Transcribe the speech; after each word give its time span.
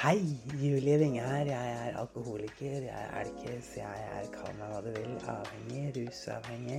Hei, 0.00 0.22
Julie 0.56 0.98
Winge 0.98 1.20
her. 1.20 1.44
Jeg 1.44 1.72
er 1.88 1.96
alkoholiker, 2.00 2.82
jeg 2.82 2.88
er 2.88 3.18
alkis, 3.20 3.66
jeg 3.76 4.04
er 4.14 4.30
kall 4.32 4.54
meg 4.56 4.70
hva 4.72 4.78
du 4.80 4.88
vil, 4.94 5.10
avhengig, 5.28 5.82
rusavhengig. 5.98 6.78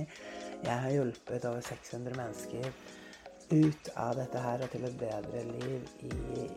Jeg 0.64 0.78
har 0.84 0.90
hjulpet 0.90 1.46
over 1.46 1.60
600 1.68 2.18
mennesker 2.18 2.66
ut 3.52 3.90
av 3.94 4.16
dette 4.18 4.42
her 4.42 4.64
og 4.66 4.74
til 4.74 4.88
et 4.88 4.98
bedre 5.04 5.44
liv 5.52 5.86
i 6.08 6.48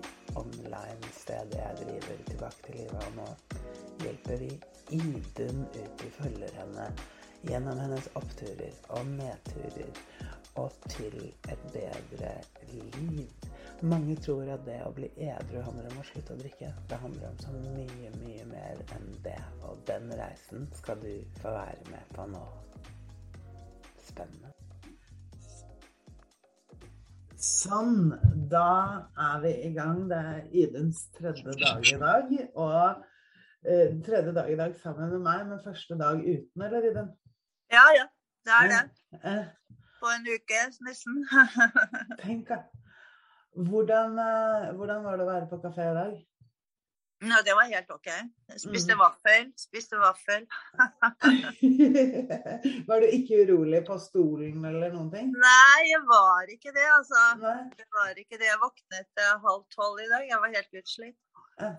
online-stedet 0.41 1.59
jeg 1.59 1.77
driver 1.83 2.25
tilbake 2.31 2.65
til 2.65 2.79
livet. 2.79 3.05
Og 3.05 3.13
nå 3.19 3.29
hjelper 4.01 4.41
vi 4.41 4.49
Idun 4.97 5.67
ut 5.69 6.05
i 6.09 6.13
følgerne 6.17 6.87
gjennom 7.45 7.85
hennes 7.85 8.09
oppturer 8.17 8.73
og 8.97 9.13
nedturer 9.13 10.01
og 10.65 10.73
til 10.97 11.21
et 11.29 11.69
bedre 11.77 12.33
liv. 12.73 13.53
Mange 13.81 14.15
tror 14.23 14.47
at 14.53 14.61
det 14.65 14.77
å 14.85 14.91
bli 14.95 15.09
edru 15.19 15.59
handler 15.59 15.89
om 15.91 15.99
å 15.99 16.05
slutte 16.07 16.35
å 16.35 16.39
drikke. 16.39 16.69
Det 16.89 16.99
handler 17.01 17.27
om 17.27 17.39
så 17.43 17.51
mye, 17.51 18.11
mye 18.21 18.45
mer 18.47 18.83
enn 18.95 19.09
det. 19.25 19.39
Og 19.67 19.81
den 19.89 20.07
reisen 20.15 20.69
skal 20.79 21.01
du 21.03 21.11
få 21.41 21.51
være 21.55 21.89
med 21.91 22.13
på 22.15 22.27
nå. 22.31 22.43
Spennende. 24.05 24.53
Sånn. 27.35 28.13
Da 28.49 28.69
er 29.25 29.43
vi 29.43 29.51
i 29.67 29.73
gang. 29.75 30.05
Det 30.09 30.21
er 30.31 30.39
Iduns 30.63 31.03
tredje 31.17 31.57
dag 31.59 31.83
i 31.91 31.99
dag. 31.99 32.31
Og 32.55 33.03
eh, 33.67 33.91
tredje 34.07 34.33
dag 34.39 34.49
i 34.53 34.57
dag 34.61 34.79
sammen 34.79 35.11
med 35.17 35.27
meg, 35.27 35.43
men 35.51 35.61
første 35.65 35.99
dag 35.99 36.23
uten, 36.23 36.63
eller 36.69 36.89
Idun? 36.93 37.11
Ja, 37.73 37.85
ja. 37.97 38.07
Det 38.45 38.55
er 38.55 38.71
det. 38.71 38.81
Eh, 39.19 39.45
På 39.99 40.09
en 40.15 40.25
uke, 40.31 40.63
nesten. 40.87 41.21
tenk, 42.23 42.47
da. 42.47 42.63
Hvordan, 43.55 44.17
eh, 44.19 44.71
hvordan 44.75 45.03
var 45.03 45.17
det 45.17 45.23
å 45.23 45.29
være 45.29 45.47
på 45.51 45.59
kafé 45.63 45.87
i 45.87 45.95
dag? 45.95 46.15
Ja, 47.23 47.37
det 47.45 47.53
var 47.55 47.69
helt 47.71 47.91
OK. 47.95 48.07
Jeg 48.51 48.59
spiste 48.59 48.93
mm. 48.97 48.99
vaffel, 48.99 49.47
spiste 49.57 49.97
vaffel. 49.97 50.43
var 52.89 53.01
du 53.01 53.07
ikke 53.07 53.39
urolig 53.45 53.79
på 53.87 53.95
stolen 54.03 54.65
eller 54.67 54.91
noen 54.91 55.07
ting? 55.13 55.31
Nei, 55.31 55.79
jeg 55.87 56.01
var 56.09 56.51
ikke 56.51 56.73
det, 56.75 56.85
altså. 56.97 57.23
Nei? 57.39 57.57
Det 57.79 57.87
var 57.95 58.19
ikke 58.19 58.39
det. 58.41 58.49
Jeg 58.49 58.61
våknet 58.61 59.23
eh, 59.23 59.33
halv 59.47 59.63
tolv 59.71 60.03
i 60.03 60.09
dag. 60.11 60.27
Jeg 60.27 60.41
var 60.43 60.55
helt 60.57 60.81
utslitt. 60.81 61.17
Ja. 61.63 61.71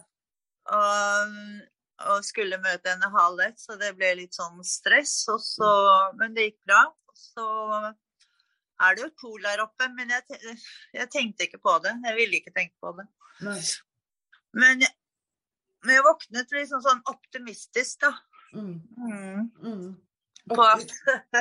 Og, 0.80 1.36
og 2.14 2.24
skulle 2.26 2.62
møte 2.64 2.94
henne 2.94 3.12
halv 3.12 3.44
ett, 3.44 3.60
så 3.60 3.76
det 3.78 3.92
ble 4.00 4.14
litt 4.22 4.34
sånn 4.34 4.64
stress. 4.64 5.18
Så, 5.28 5.70
men 6.16 6.32
det 6.34 6.48
gikk 6.48 6.62
bra. 6.72 6.82
Så 7.12 7.46
er 8.82 8.96
det 8.96 9.04
jo 9.06 9.10
pool 9.20 9.42
der 9.44 9.62
oppe, 9.64 9.88
men 9.96 10.12
jeg, 10.12 10.38
jeg 10.94 11.10
tenkte 11.12 11.46
ikke 11.46 11.60
på 11.64 11.76
det. 11.84 11.94
Jeg 12.04 12.16
ville 12.18 12.40
ikke 12.40 12.54
tenke 12.56 12.76
på 12.82 12.92
det. 12.98 13.06
Nei. 13.46 13.58
Men, 14.56 14.84
men 15.84 15.94
jeg 15.96 16.06
våknet 16.06 16.52
liksom 16.56 16.82
sånn 16.84 17.04
optimistisk, 17.12 18.02
da. 18.04 18.12
Mm. 18.56 18.76
Mm. 18.96 19.46
Mm. 19.64 19.86
På 20.52 20.62
at 20.62 20.92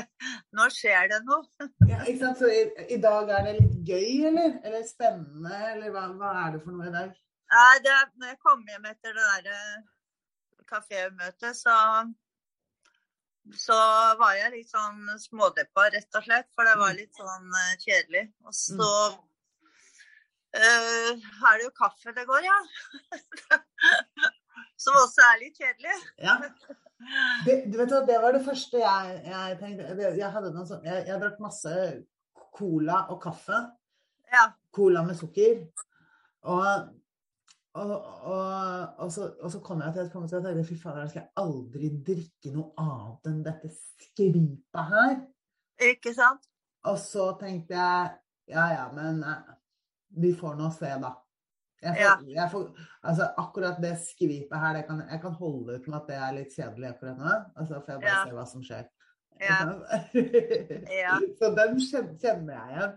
nå 0.57 0.69
skjer 0.73 1.11
det 1.11 1.21
noe. 1.27 1.43
Ja, 1.85 2.01
ikke 2.03 2.19
sant? 2.23 2.41
Så 2.41 2.49
i, 2.49 2.63
i 2.95 2.99
dag 3.01 3.29
er 3.29 3.49
det 3.49 3.57
litt 3.59 3.77
gøy, 3.87 4.25
eller? 4.31 4.57
Eller 4.65 4.87
spennende, 4.87 5.59
eller 5.75 5.93
hva, 5.93 6.07
hva 6.17 6.33
er 6.45 6.55
det 6.55 6.63
for 6.63 6.75
noe 6.75 6.89
i 6.89 6.95
dag? 6.95 7.13
Nei, 7.55 7.73
det, 7.85 7.97
når 8.17 8.33
jeg 8.33 8.41
kom 8.41 8.63
hjem 8.65 8.87
etter 8.89 9.13
det 9.13 9.25
der 9.27 9.51
eh, 9.53 9.83
kafémøtet, 10.71 11.53
så 11.59 11.75
så 13.53 13.77
var 14.19 14.33
jeg 14.39 14.53
litt 14.55 14.71
sånn 14.71 15.05
smådeppa, 15.21 15.89
rett 15.93 16.17
og 16.17 16.25
slett. 16.25 16.49
For 16.57 16.67
det 16.67 16.75
var 16.79 16.95
litt 16.97 17.13
sånn 17.17 17.51
eh, 17.61 17.75
kjedelig. 17.83 18.25
Og 18.47 18.55
så 18.57 18.89
uh, 20.57 21.11
er 21.11 21.59
det 21.59 21.67
jo 21.67 21.73
kaffe 21.77 22.15
det 22.15 22.25
går, 22.29 22.47
ja. 22.47 22.59
Som 24.81 24.97
også 25.03 25.21
er 25.27 25.39
litt 25.43 25.61
kjedelig. 25.61 25.95
Ja. 26.23 26.39
Det, 27.45 27.61
du 27.69 27.77
vet 27.77 27.91
hva, 27.91 28.01
det 28.07 28.17
var 28.23 28.35
det 28.35 28.43
første 28.45 28.81
jeg, 28.81 29.15
jeg 29.29 29.57
tenkte. 29.61 29.93
Jeg, 30.17 30.31
hadde 30.33 30.53
noe 30.55 30.67
sånt, 30.67 30.85
jeg, 30.87 31.05
jeg 31.09 31.21
drakk 31.21 31.41
masse 31.43 31.73
cola 32.55 33.05
og 33.13 33.21
kaffe. 33.23 33.61
Ja. 34.33 34.49
Cola 34.75 35.03
med 35.05 35.19
sukker. 35.19 35.61
Og, 36.49 36.65
og, 37.75 37.91
og, 38.31 38.95
og, 39.03 39.09
så, 39.11 39.25
og 39.43 39.51
så 39.51 39.59
kom 39.65 39.81
jeg 39.83 39.93
til 39.95 40.05
et 40.05 40.11
punkt 40.13 40.31
hvor 40.31 40.39
jeg 40.39 40.45
tenkte 40.55 40.67
fy 40.69 40.77
fader, 40.79 41.01
jeg 41.05 41.13
skal 41.15 41.43
aldri 41.43 41.89
drikke 42.07 42.53
noe 42.55 42.71
annet 42.81 43.29
enn 43.31 43.41
dette 43.45 43.71
skvipet 43.75 44.91
her. 44.93 45.15
Ikke 45.91 46.13
sant? 46.15 46.47
Og 46.87 46.97
så 47.01 47.31
tenkte 47.41 47.75
jeg 47.75 48.15
ja 48.55 48.65
ja, 48.75 48.85
men 48.93 49.23
eh, 49.25 49.53
vi 50.21 50.31
får 50.37 50.55
nå 50.59 50.69
se, 50.71 50.91
da. 51.01 51.11
Jeg 51.83 51.95
får, 51.97 52.01
Ja. 52.01 52.13
jeg 52.41 52.51
får, 52.51 52.67
altså 53.11 53.27
akkurat 53.41 53.81
det 53.83 53.95
skvipet 54.01 54.59
her, 54.61 54.77
det 54.79 54.85
kan, 54.87 55.01
jeg 55.11 55.21
kan 55.21 55.33
holde 55.41 55.75
ut 55.75 55.87
med 55.89 55.97
at 55.99 56.07
det 56.09 56.15
er 56.21 56.35
litt 56.37 56.53
kjedelig 56.55 56.87
akkurat 56.93 57.17
nå. 57.19 57.33
Altså 57.57 57.81
får 57.81 57.91
jeg 57.95 58.01
bare 58.05 58.13
Ja. 58.13 58.23
se 58.29 58.37
hva 58.37 58.45
som 58.53 58.63
skjer. 58.63 58.85
Ja. 59.41 59.57
Ja. 61.03 61.17
Så 61.41 61.51
den 61.57 61.79
kjenner 62.21 62.53
jeg 62.55 62.71
igjen. 62.71 62.95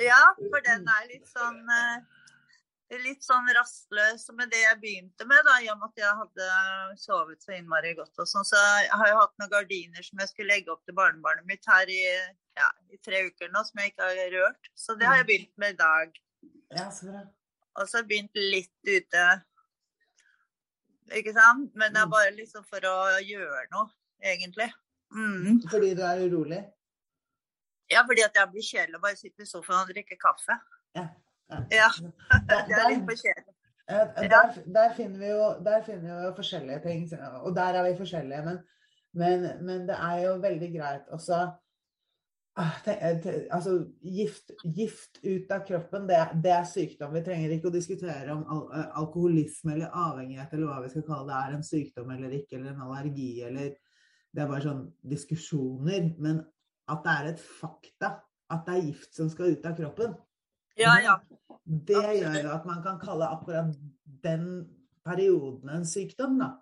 Ja, 0.00 0.22
for 0.48 0.64
den 0.64 0.88
er 0.88 1.06
litt 1.10 1.28
sånn 1.28 1.60
eh, 1.68 2.21
Litt 2.92 3.22
sånn 3.24 3.46
rastløs 3.56 4.26
med 4.36 4.50
det 4.52 4.58
jeg 4.60 4.78
begynte 4.82 5.24
med, 5.24 5.40
da, 5.46 5.54
i 5.64 5.68
og 5.72 5.78
med 5.80 5.88
at 5.94 6.00
jeg 6.02 6.16
hadde 6.18 6.48
sovet 7.00 7.40
så 7.42 7.54
innmari 7.56 7.94
godt. 7.96 8.12
og 8.20 8.26
sånn, 8.28 8.44
Så 8.44 8.58
jeg 8.84 8.90
har 9.00 9.08
jo 9.08 9.16
hatt 9.16 9.32
noen 9.40 9.50
gardiner 9.54 10.02
som 10.04 10.18
jeg 10.20 10.28
skulle 10.28 10.52
legge 10.52 10.68
opp 10.74 10.84
til 10.84 10.94
barnebarnet 10.98 11.46
mitt 11.48 11.64
her 11.66 11.88
i, 11.88 12.02
ja, 12.58 12.68
i 12.92 12.98
tre 13.00 13.22
uker 13.30 13.48
nå, 13.48 13.62
som 13.64 13.80
jeg 13.80 13.92
ikke 13.94 14.10
har 14.10 14.34
rørt. 14.36 14.68
Så 14.76 14.98
det 15.00 15.06
har 15.08 15.16
jeg 15.22 15.26
begynt 15.30 15.56
med 15.64 15.72
i 15.72 15.80
dag. 15.80 16.20
Ja, 16.76 16.90
så 16.92 17.08
bra. 17.08 17.22
Og 17.80 17.88
så 17.88 18.02
begynt 18.04 18.36
litt 18.36 18.84
ute. 18.84 19.24
Ikke 21.16 21.32
sant? 21.32 21.72
Men 21.74 21.92
det 21.94 22.02
er 22.02 22.06
Mm. 22.06 22.10
bare 22.12 22.30
liksom 22.36 22.64
for 22.68 22.80
å 22.80 23.18
gjøre 23.24 23.66
noe, 23.72 23.88
egentlig. 24.22 24.68
Mm. 25.14 25.62
Fordi 25.70 25.94
du 25.96 26.02
er 26.02 26.28
urolig? 26.28 26.60
Ja, 27.90 28.02
fordi 28.04 28.22
at 28.24 28.34
jeg 28.34 28.48
blir 28.52 28.62
kjedelig 28.62 28.96
å 28.96 29.00
bare 29.02 29.16
sitte 29.16 29.40
i 29.42 29.44
sofaen 29.48 29.80
og 29.88 29.88
drikke 29.94 30.16
kaffe. 30.20 30.60
Ja. 30.94 31.08
Ja, 31.50 31.88
det 32.48 32.78
er 32.78 32.92
litt 32.92 33.08
for 33.08 33.18
kjedelig. 33.18 33.52
Eh, 33.90 34.28
Der, 34.30 34.62
der, 34.66 34.94
finner 34.96 35.18
vi 35.18 35.32
jo, 35.32 35.48
der 35.64 35.82
finner 35.82 36.20
vi 36.20 36.26
jo 36.26 36.36
forskjellige 36.36 36.82
ting, 36.86 37.08
og 37.42 37.56
der 37.56 37.80
er 37.80 37.88
vi 37.88 37.98
forskjellige. 37.98 38.44
Men, 38.46 38.62
men, 39.12 39.48
men 39.66 39.88
det 39.88 39.98
er 39.98 40.22
jo 40.26 40.36
veldig 40.40 40.70
greit 40.78 41.10
også 41.12 41.40
ah, 42.56 42.78
eh, 42.86 43.26
Altså, 43.50 43.74
gift, 44.00 44.54
gift 44.64 45.20
ut 45.24 45.52
av 45.52 45.66
kroppen, 45.68 46.08
det, 46.08 46.20
det 46.44 46.54
er 46.54 46.68
sykdom. 46.68 47.12
Vi 47.16 47.24
trenger 47.26 47.56
ikke 47.56 47.70
å 47.72 47.74
diskutere 47.74 48.32
om 48.32 48.44
al 48.46 48.64
eh, 48.78 48.88
alkoholisme 49.02 49.74
eller 49.76 50.00
avhengighet 50.06 50.54
eller 50.54 50.70
hva 50.70 50.80
vi 50.86 50.92
skal 50.94 51.06
kalle 51.08 51.28
det, 51.28 51.38
er 51.42 51.58
en 51.58 51.70
sykdom 51.72 52.16
eller 52.16 52.38
ikke, 52.40 52.58
eller 52.58 52.74
en 52.74 52.84
allergi 52.88 53.32
eller 53.48 53.72
Det 54.32 54.40
er 54.40 54.48
bare 54.48 54.64
sånn 54.64 54.84
diskusjoner. 55.04 56.14
Men 56.24 56.38
at 56.88 57.02
det 57.04 57.16
er 57.18 57.26
et 57.34 57.42
fakta 57.60 58.14
at 58.52 58.62
det 58.66 58.76
er 58.76 58.86
gift 58.86 59.16
som 59.16 59.28
skal 59.32 59.52
ut 59.52 59.66
av 59.68 59.76
kroppen. 59.76 60.14
Ja, 60.80 60.96
ja. 61.04 61.16
Det 61.64 62.00
gjør 62.18 62.38
jo 62.40 62.52
at 62.54 62.64
man 62.68 62.82
kan 62.84 62.98
kalle 63.00 63.28
akkurat 63.30 63.74
den 64.24 64.46
perioden 65.04 65.70
en 65.72 65.86
sykdom, 65.86 66.38
da. 66.40 66.52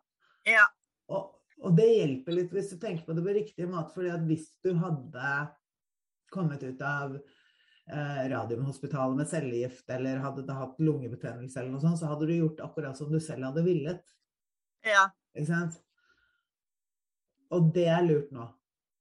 Ja. 0.49 0.67
Og, 1.13 1.35
og 1.61 1.77
det 1.77 1.89
hjelper 1.89 2.37
litt 2.37 2.55
hvis 2.55 2.73
du 2.73 2.79
tenker 2.81 3.05
på 3.07 3.17
det 3.17 3.25
på 3.25 3.35
riktig 3.37 3.69
måte, 3.71 3.95
fordi 3.97 4.13
at 4.15 4.25
hvis 4.29 4.49
du 4.65 4.73
hadde 4.81 5.35
kommet 6.31 6.63
ut 6.63 6.83
av 6.87 7.17
eh, 7.17 8.23
Radiumhospitalet 8.33 9.19
med 9.19 9.31
cellegift, 9.31 9.87
eller 9.91 10.23
hadde 10.25 10.47
det 10.49 10.57
hatt 10.57 10.81
lungebetennelse 10.83 11.61
eller 11.61 11.75
noe 11.75 11.85
sånt, 11.85 12.01
så 12.01 12.11
hadde 12.11 12.31
du 12.31 12.37
gjort 12.37 12.63
akkurat 12.65 12.99
som 12.99 13.11
du 13.13 13.21
selv 13.23 13.51
hadde 13.51 13.67
villet. 13.67 14.05
ja. 14.87 15.09
Ikke 15.31 15.47
sant? 15.47 15.77
Og 17.55 17.69
det 17.75 17.87
er 17.91 18.03
lurt 18.03 18.31
nå. 18.35 18.47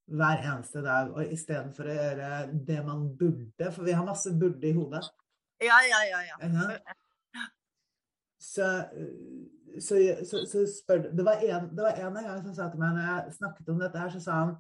Hver 0.09 0.41
eneste 0.41 0.81
dag. 0.85 1.11
Og 1.13 1.33
istedenfor 1.33 1.89
å 1.89 1.97
gjøre 1.97 2.29
det 2.67 2.79
man 2.85 3.07
burde, 3.19 3.71
for 3.75 3.85
vi 3.85 3.93
har 3.93 4.07
masse 4.07 4.33
burde 4.39 4.69
i 4.69 4.75
hodet. 4.75 5.03
Ja, 5.61 5.77
ja, 5.85 5.99
ja. 6.07 6.21
ja. 6.25 6.79
Så, 8.39 8.65
så, 9.83 9.99
så, 10.25 10.45
så 10.47 10.63
spør 10.71 11.01
du 11.03 11.09
Det 11.19 11.25
var 11.27 11.43
en, 11.43 11.67
det 11.75 11.83
var 11.83 11.99
en 11.99 12.15
gang 12.15 12.41
som 12.45 12.55
sa 12.55 12.69
til 12.71 12.79
meg 12.81 12.95
når 12.95 13.09
jeg 13.09 13.35
snakket 13.35 13.71
om 13.73 13.81
dette 13.83 13.99
her, 13.99 14.13
så 14.13 14.21
sa 14.23 14.37
han 14.39 14.55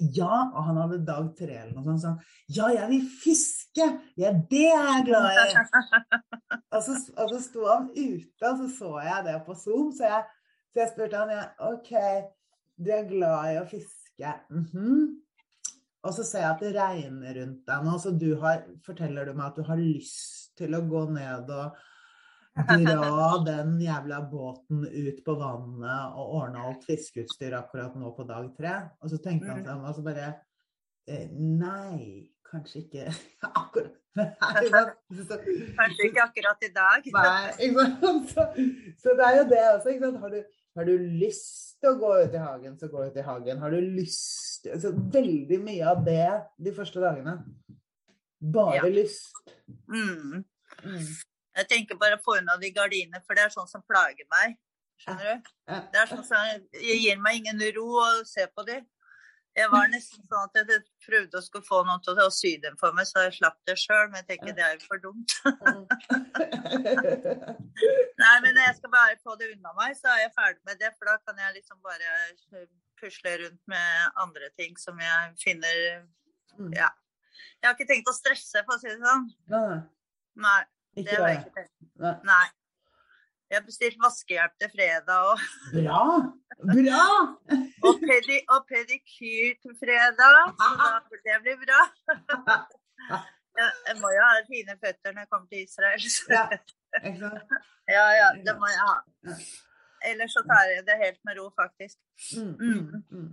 ja, 0.00 0.36
og 0.54 0.64
han 0.64 0.78
hadde 0.80 1.00
dag 1.04 1.26
tre 1.36 1.56
eller 1.64 1.74
noe 1.74 1.84
sånt. 1.98 2.00
Så 2.00 2.12
han, 2.12 2.20
ja, 2.56 2.68
jeg 2.78 2.90
vil 2.92 3.08
fiske! 3.20 3.86
Ja, 4.20 4.30
det 4.52 4.66
er 4.70 4.86
jeg 4.86 5.06
glad 5.10 5.26
i! 5.34 5.64
Og 6.76 6.84
så, 6.86 6.94
og 7.18 7.32
så 7.32 7.38
sto 7.42 7.64
han 7.66 7.88
ute, 7.90 8.46
og 8.46 8.60
så 8.60 8.66
så 8.70 8.90
jeg 9.02 9.24
det 9.26 9.32
på 9.46 9.56
Zoom, 9.58 9.88
så 9.90 10.06
jeg, 10.06 10.28
så 10.70 10.80
jeg 10.80 10.90
spurte 10.92 11.18
han 11.18 11.32
ja, 11.34 11.40
OK, 11.66 11.90
du 12.78 12.92
er 12.94 13.08
glad 13.10 13.56
i 13.56 13.56
å 13.58 13.64
fiske. 13.68 13.99
Mhm. 14.52 15.20
Og 16.00 16.14
så 16.16 16.24
ser 16.24 16.46
jeg 16.46 16.54
at 16.54 16.62
det 16.64 16.74
regner 16.78 17.34
rundt 17.42 17.64
deg 17.68 17.84
nå, 17.84 17.94
så 18.00 18.12
du 18.16 18.30
har, 18.40 18.62
forteller 18.86 19.28
du 19.28 19.34
meg 19.36 19.50
at 19.50 19.58
du 19.60 19.66
har 19.66 19.80
lyst 19.80 20.54
til 20.56 20.72
å 20.76 20.80
gå 20.88 21.02
ned 21.12 21.50
og 21.50 21.50
dra 21.50 23.28
den 23.50 23.76
jævla 23.84 24.22
båten 24.30 24.86
ut 24.88 25.20
på 25.26 25.34
vannet 25.38 26.16
og 26.16 26.34
ordne 26.40 26.64
alt 26.66 26.86
fiskeutstyr 26.88 27.56
akkurat 27.58 27.94
nå 28.00 28.14
på 28.16 28.24
dag 28.28 28.48
tre. 28.56 28.74
Og 29.04 29.12
så 29.12 29.20
tenkte 29.22 29.52
han 29.52 29.64
seg 29.64 29.74
om, 29.76 29.84
og 29.84 29.96
så 29.96 30.04
bare 30.08 30.32
eh, 31.06 31.28
Nei, 31.36 32.32
kanskje 32.48 32.86
ikke 32.86 33.06
akkurat 33.52 33.96
Kanskje 35.78 36.08
ikke 36.08 36.24
akkurat 36.24 36.64
i 36.66 36.72
dag. 36.74 37.04
Nei? 37.14 37.68
Så, 38.32 38.46
så 38.98 39.14
det 39.14 39.28
er 39.28 39.36
jo 39.38 39.44
det 39.52 39.60
også. 39.76 39.92
Ikke 39.92 40.08
sant? 40.08 40.18
Har, 40.24 40.34
du, 40.34 40.40
har 40.76 40.86
du 40.86 40.94
lyst 40.98 41.80
til 41.80 41.90
å 41.94 41.98
gå 42.00 42.10
ut 42.24 42.34
i 42.36 42.42
hagen, 42.42 42.76
så 42.78 42.88
gå 42.92 43.06
ut 43.08 43.16
i 43.16 43.24
hagen. 43.26 43.58
Har 43.58 43.70
du 43.74 43.80
lyst 43.80 44.66
altså, 44.70 44.92
Veldig 45.12 45.58
mye 45.64 45.86
av 45.90 46.04
det 46.04 46.26
de 46.60 46.72
første 46.76 47.00
dagene. 47.02 47.38
Bare 48.40 48.76
Ja. 48.76 48.82
lyst. 48.88 49.32
Mm. 49.88 50.44
Mm. 50.84 51.06
Jeg 51.56 51.68
tenker 51.68 51.96
bare 51.98 52.16
å 52.16 52.22
få 52.24 52.38
unna 52.38 52.56
de 52.60 52.70
gardinene, 52.70 53.22
for 53.26 53.34
det 53.34 53.44
er 53.44 53.52
sånn 53.52 53.68
som 53.68 53.82
plager 53.82 54.24
meg. 54.30 54.56
Skjønner 55.00 55.24
du? 55.40 55.50
Det 55.92 56.00
er 56.02 56.06
sånn 56.06 56.24
som 56.24 56.36
jeg 56.76 57.00
gir 57.00 57.18
meg 57.20 57.40
ingen 57.40 57.60
ro 57.76 57.86
å 58.04 58.24
se 58.28 58.46
på 58.46 58.64
de. 58.66 58.80
Jeg 59.58 59.66
var 59.72 59.88
nesten 59.90 60.22
sånn 60.30 60.46
at 60.46 60.54
jeg 60.60 60.82
prøvde 61.02 61.40
å 61.40 61.42
skulle 61.42 61.66
få 61.66 61.80
noen 61.86 62.02
til 62.04 62.18
å 62.22 62.28
sy 62.32 62.52
dem 62.62 62.76
for 62.80 62.90
meg, 62.94 63.04
så 63.08 63.16
jeg 63.26 63.38
slapp 63.40 63.58
det 63.66 63.76
sjøl. 63.82 64.06
Men 64.12 64.18
jeg 64.22 64.28
tenker 64.28 64.54
det 64.54 64.64
er 64.66 64.72
jo 64.76 64.86
for 64.86 64.98
dumt. 65.02 65.30
Nei, 68.22 68.36
men 68.44 68.52
jeg 68.62 68.74
skal 68.78 68.90
bare 68.94 69.18
få 69.24 69.32
det 69.40 69.46
unna 69.56 69.70
meg, 69.80 69.90
så 69.98 70.06
er 70.14 70.18
jeg 70.26 70.36
ferdig 70.38 70.62
med 70.70 70.76
det. 70.80 70.90
For 70.96 71.04
da 71.10 71.14
kan 71.26 71.36
jeg 71.42 71.56
liksom 71.58 71.78
bare 71.82 72.08
pusle 73.00 73.32
rundt 73.42 73.62
med 73.72 73.90
andre 74.22 74.46
ting 74.60 74.72
som 74.78 74.94
jeg 75.02 75.20
finner 75.42 75.76
Mm. 76.58 76.72
Ja. 76.76 76.90
Jeg 77.60 77.68
har 77.68 77.76
ikke 77.76 77.88
tenkt 77.88 78.10
å 78.10 78.16
stresse, 78.16 78.62
for 78.66 78.76
å 78.76 78.82
si 78.82 78.90
det 78.90 78.98
sånn. 79.00 79.28
Nei, 79.52 79.80
nei. 80.44 80.60
Det 80.98 81.14
har 81.14 81.28
jeg 81.30 81.42
ikke 81.42 81.56
tenkt. 81.56 81.74
Nei. 82.26 82.46
Jeg 83.50 83.58
har 83.58 83.64
bestilt 83.66 83.96
vaskehjelp 83.98 84.52
til 84.62 84.70
fredag 84.70 85.24
òg. 85.26 85.40
Bra! 85.74 86.02
Bra! 86.70 87.06
og, 87.88 87.96
pedi, 88.04 88.36
og 88.54 88.60
pedikyr 88.70 89.56
til 89.64 89.74
fredag. 89.80 90.52
Så 90.60 90.68
da, 90.78 90.90
det 91.24 91.38
blir 91.42 91.58
bra. 91.64 91.80
Jeg, 93.58 93.96
må 93.98 94.12
jo 94.14 94.22
ha 94.22 94.38
fine 94.46 94.76
føtter 94.78 95.16
når 95.16 95.24
jeg 95.24 95.30
kommer 95.32 95.48
til 95.50 95.64
Israel. 95.66 96.06
Ja. 96.30 96.44
Ja, 97.90 98.06
ja, 98.20 98.28
det 98.46 98.54
må 98.60 98.70
jeg 98.70 98.80
ha. 98.86 98.94
Ellers 100.12 100.32
så 100.36 100.42
tar 100.46 100.70
jeg 100.70 100.86
det 100.86 100.96
helt 101.02 101.20
med 101.26 101.40
ro, 101.40 101.50
faktisk. 101.58 101.98
Mm, 102.38 102.54
mm, 102.54 103.02
mm. 103.10 103.28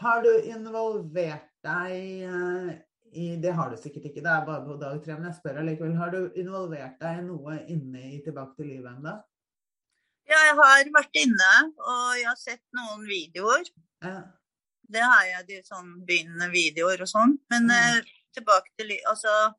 Har 0.00 0.22
du 0.24 0.30
involvert 0.48 1.48
deg 1.66 2.24
eh, 2.24 2.70
i 3.12 3.26
Det 3.42 3.52
har 3.56 3.70
du 3.70 3.76
sikkert 3.80 4.08
ikke, 4.08 4.24
det 4.24 4.32
er 4.32 4.46
bare 4.46 4.64
på 4.64 4.76
dag 4.80 5.00
tre, 5.04 5.16
men 5.16 5.28
jeg 5.28 5.38
spør 5.38 5.60
allikevel. 5.62 5.96
Har 6.00 6.12
du 6.14 6.20
involvert 6.40 6.96
deg 7.04 7.20
i 7.20 7.26
noe 7.28 7.58
inne 7.68 8.04
i 8.14 8.22
Tilbake 8.24 8.56
til 8.56 8.72
livet 8.72 8.96
ennå? 8.96 9.18
Ja, 10.28 10.38
jeg 10.44 10.56
har 10.58 10.90
vært 10.92 11.16
inne, 11.16 11.52
og 11.78 12.16
jeg 12.18 12.26
har 12.28 12.36
sett 12.36 12.62
noen 12.76 13.06
videoer. 13.08 13.64
Ja. 14.04 14.22
Det 14.90 15.00
har 15.04 15.24
jeg, 15.24 15.46
de 15.48 15.62
sånn 15.64 15.88
begynnende 16.08 16.50
videoer 16.52 17.00
og 17.04 17.08
sånn. 17.08 17.38
Men 17.50 17.66
Mm. 17.68 17.70
eh, 17.70 18.02
tilbake 18.36 18.70
til 18.78 18.92
Altså 19.08 19.54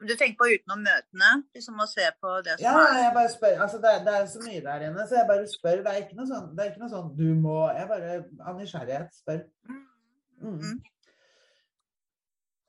Du 0.00 0.14
tenker 0.14 0.36
på 0.38 0.46
utenom 0.54 0.82
møtene? 0.84 1.42
Liksom 1.56 1.74
å 1.82 1.86
se 1.88 2.04
på 2.22 2.42
det 2.44 2.52
som 2.60 2.62
ja, 2.62 2.74
er 2.86 3.00
jeg 3.02 3.14
bare 3.14 3.28
spør. 3.32 3.56
Altså, 3.64 3.78
det, 3.82 3.94
det 4.06 4.12
er 4.14 4.26
så 4.30 4.38
mye 4.44 4.60
der 4.62 4.84
inne, 4.86 5.06
så 5.08 5.16
jeg 5.18 5.26
bare 5.26 5.46
spør. 5.50 5.80
Det 5.82 5.90
er 5.90 6.02
ikke 6.04 6.14
noe 6.20 6.26
sånn, 6.28 6.54
det 6.54 6.64
er 6.64 6.70
ikke 6.70 6.82
noe 6.84 6.92
sånn 6.92 7.16
du 7.18 7.34
må 7.34 7.56
Jeg 7.74 7.88
bare 7.88 8.12
av 8.46 8.60
nysgjerrighet 8.60 9.10
spør. 9.18 9.40
Mm. 9.66 10.60
Mm. 10.62 10.76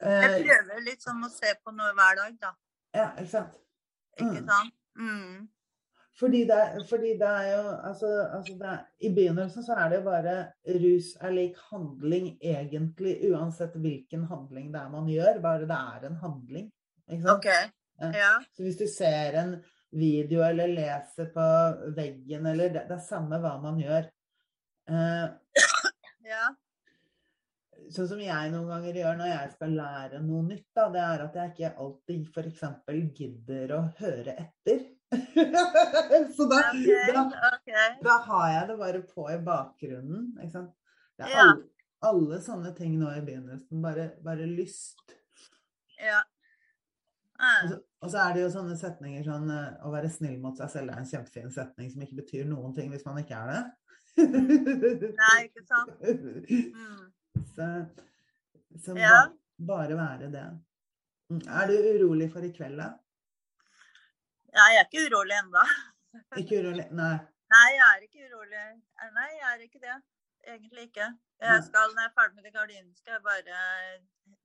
Eh, 0.01 0.21
Jeg 0.23 0.45
prøver 0.47 0.81
litt 0.87 1.01
sånn 1.05 1.21
å 1.25 1.29
se 1.29 1.53
på 1.63 1.73
noe 1.75 1.93
hver 1.93 2.15
dag, 2.17 2.39
da. 2.41 2.51
ja, 2.95 3.07
ikke 3.19 3.29
sant? 3.29 3.59
Ikke 4.17 4.41
Mm. 4.41 4.47
sant? 4.49 4.73
Mm. 4.97 5.49
Fordi 6.19 6.41
det, 6.49 6.59
fordi 6.89 7.13
det 7.19 7.27
er 7.31 7.45
jo 7.53 7.63
altså, 7.87 8.09
altså 8.35 8.55
er, 8.67 8.79
I 9.07 9.09
begynnelsen 9.15 9.63
så 9.63 9.77
er 9.79 9.89
det 9.89 9.99
jo 10.01 10.05
bare 10.09 10.35
rus 10.83 11.13
er 11.21 11.31
lik 11.31 11.57
handling 11.69 12.33
egentlig, 12.43 13.13
uansett 13.29 13.77
hvilken 13.79 14.25
handling 14.27 14.73
det 14.73 14.81
er 14.81 14.89
man 14.91 15.07
gjør. 15.07 15.39
Bare 15.43 15.63
det 15.63 15.77
er 15.77 16.07
en 16.09 16.17
handling. 16.23 16.69
Ikke 17.07 17.23
sant? 17.23 17.37
OK. 17.37 17.45
Ja. 18.01 18.11
Ja. 18.15 18.33
Så 18.55 18.63
hvis 18.63 18.79
du 18.79 18.87
ser 18.91 19.39
en 19.39 19.55
video 19.95 20.43
eller 20.45 20.69
leser 20.69 21.31
på 21.33 21.45
veggen 21.95 22.45
eller 22.51 22.69
Det, 22.75 22.83
det 22.89 22.97
er 22.99 23.05
samme 23.07 23.39
hva 23.41 23.55
man 23.63 23.79
gjør. 23.81 24.09
Eh, 24.89 25.29
Ja. 26.29 26.51
sånn 27.89 28.07
som 28.11 28.19
jeg 28.21 28.51
noen 28.53 28.67
ganger 28.69 28.97
gjør 28.99 29.15
når 29.17 29.31
jeg 29.31 29.51
skal 29.55 29.71
lære 29.79 30.19
noe 30.21 30.43
nytt, 30.45 30.67
da, 30.77 30.89
det 30.93 31.01
er 31.01 31.23
at 31.23 31.37
jeg 31.39 31.53
ikke 31.55 31.71
alltid 31.81 32.27
f.eks. 32.29 32.63
gidder 33.17 33.73
å 33.73 33.79
høre 33.97 34.35
etter. 34.35 34.83
så 36.35 36.45
da, 36.49 36.59
okay, 36.69 37.13
da, 37.13 37.23
okay. 37.55 37.87
da 38.05 38.17
har 38.27 38.47
jeg 38.53 38.67
det 38.69 38.77
bare 38.79 39.01
på 39.09 39.25
i 39.33 39.37
bakgrunnen. 39.45 40.27
Ikke 40.43 40.51
sant? 40.53 40.73
Det 41.17 41.25
er 41.25 41.33
Ja. 41.33 41.45
alle, 41.49 41.63
alle 42.11 42.37
sånne 42.45 42.73
ting 42.77 42.93
nå 42.99 43.09
i 43.17 43.23
begynnelsen. 43.25 43.81
Bare, 43.83 44.09
bare 44.25 44.45
lyst. 44.49 45.15
Ja. 45.99 46.21
Og 47.39 47.45
Eh, 47.47 47.69
så, 47.71 47.75
og 48.03 48.09
så 48.11 48.17
er 48.19 48.33
det 48.35 48.41
jo 48.41 48.47
sånne 48.51 48.73
setninger 48.75 49.21
sånn 49.23 49.45
eh, 49.47 49.75
Å 49.87 49.91
være 49.93 50.09
snill 50.11 50.33
mot 50.43 50.57
seg 50.59 50.67
selv 50.73 50.91
er 50.91 50.97
en 50.99 51.05
kjempefin 51.07 51.47
setning 51.55 51.87
som 51.93 52.01
ikke 52.03 52.17
betyr 52.17 52.49
noen 52.49 52.73
ting 52.75 52.89
hvis 52.91 53.05
man 53.07 53.21
ikke 53.21 53.37
er 53.39 53.53
det. 53.53 53.61
Nei, 54.19 55.37
ikke 55.47 55.63
sant? 55.63 55.93
Mm. 56.03 57.05
Så, 57.55 57.67
så 58.83 58.97
Ja. 58.99 59.13
ba, 59.55 59.77
bare 59.85 59.95
være 59.95 60.27
det. 60.33 60.43
Mm, 61.31 61.39
Er 61.47 61.67
du 61.71 61.73
urolig 61.93 62.27
for 62.33 62.43
i 62.43 62.51
kveld, 62.51 62.75
da? 62.81 62.89
Ja, 64.55 64.65
jeg 64.73 64.79
er 64.81 64.87
ikke 64.87 65.05
urolig 65.07 65.35
ennå. 65.39 65.63
Ikke 66.41 66.59
urolig? 66.61 66.85
Nei. 66.97 67.15
Nei, 67.49 67.67
jeg 67.75 67.85
er 67.85 68.05
ikke 68.05 68.27
urolig. 68.29 68.61
Nei, 69.15 69.27
jeg 69.35 69.49
er 69.49 69.61
ikke 69.65 69.81
det. 69.81 69.95
Egentlig 70.47 70.83
ikke. 70.87 71.07
Jeg 71.41 71.63
skal, 71.65 71.93
når 71.93 72.03
jeg 72.03 72.09
er 72.09 72.15
ferdig 72.17 72.35
med 72.35 72.45
de 72.47 72.51
gardinene, 72.55 72.95
skal 72.97 73.15
jeg 73.15 73.23
bare 73.25 73.59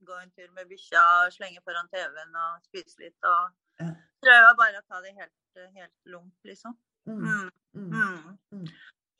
gå 0.08 0.18
en 0.20 0.32
tur 0.36 0.50
med 0.56 0.68
bikkja, 0.70 1.02
slenge 1.34 1.60
foran 1.64 1.88
TV-en 1.92 2.36
og 2.44 2.64
spise 2.68 3.00
litt. 3.02 3.28
Og 3.28 3.84
prøve 4.24 4.54
bare 4.60 4.80
å 4.80 4.86
ta 4.88 5.00
det 5.04 5.12
helt, 5.18 5.60
helt 5.76 6.12
lugnt, 6.12 6.36
liksom. 6.48 6.76
Mm, 7.08 7.20
Mm. 7.24 7.50
mm. 7.74 7.92
Mm. 7.92 8.38
Mm. 8.52 8.66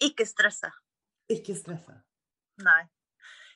Ikke 0.09 0.27
stresse. 0.27 0.71
Ikke 1.33 1.57
stresse. 1.59 1.97
Nei. 2.65 2.83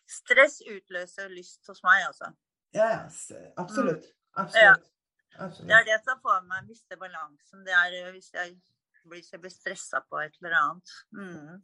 Stress 0.08 0.60
utløser 0.64 1.28
lyst 1.32 1.68
hos 1.68 1.82
meg, 1.84 2.04
altså. 2.08 2.32
Ja, 2.76 2.88
ja. 2.90 3.00
absolutt. 3.56 4.08
Absolutt. 4.36 4.62
Ja. 4.62 4.74
Absolutt. 5.38 5.68
Det 5.70 5.76
er 5.76 5.86
det 5.86 6.00
som 6.04 6.20
får 6.24 6.42
meg 6.48 6.64
å 6.64 6.68
miste 6.68 6.98
balansen. 7.00 7.62
Det 7.66 7.76
er 7.76 7.96
eh, 8.00 8.10
hvis 8.14 8.32
jeg 8.34 8.56
blir, 9.08 9.22
så 9.24 9.36
jeg 9.36 9.44
blir 9.44 9.54
stressa 9.54 10.02
på 10.08 10.20
et 10.22 10.36
eller 10.40 10.58
annet. 10.58 10.94
Mm. 11.14 11.62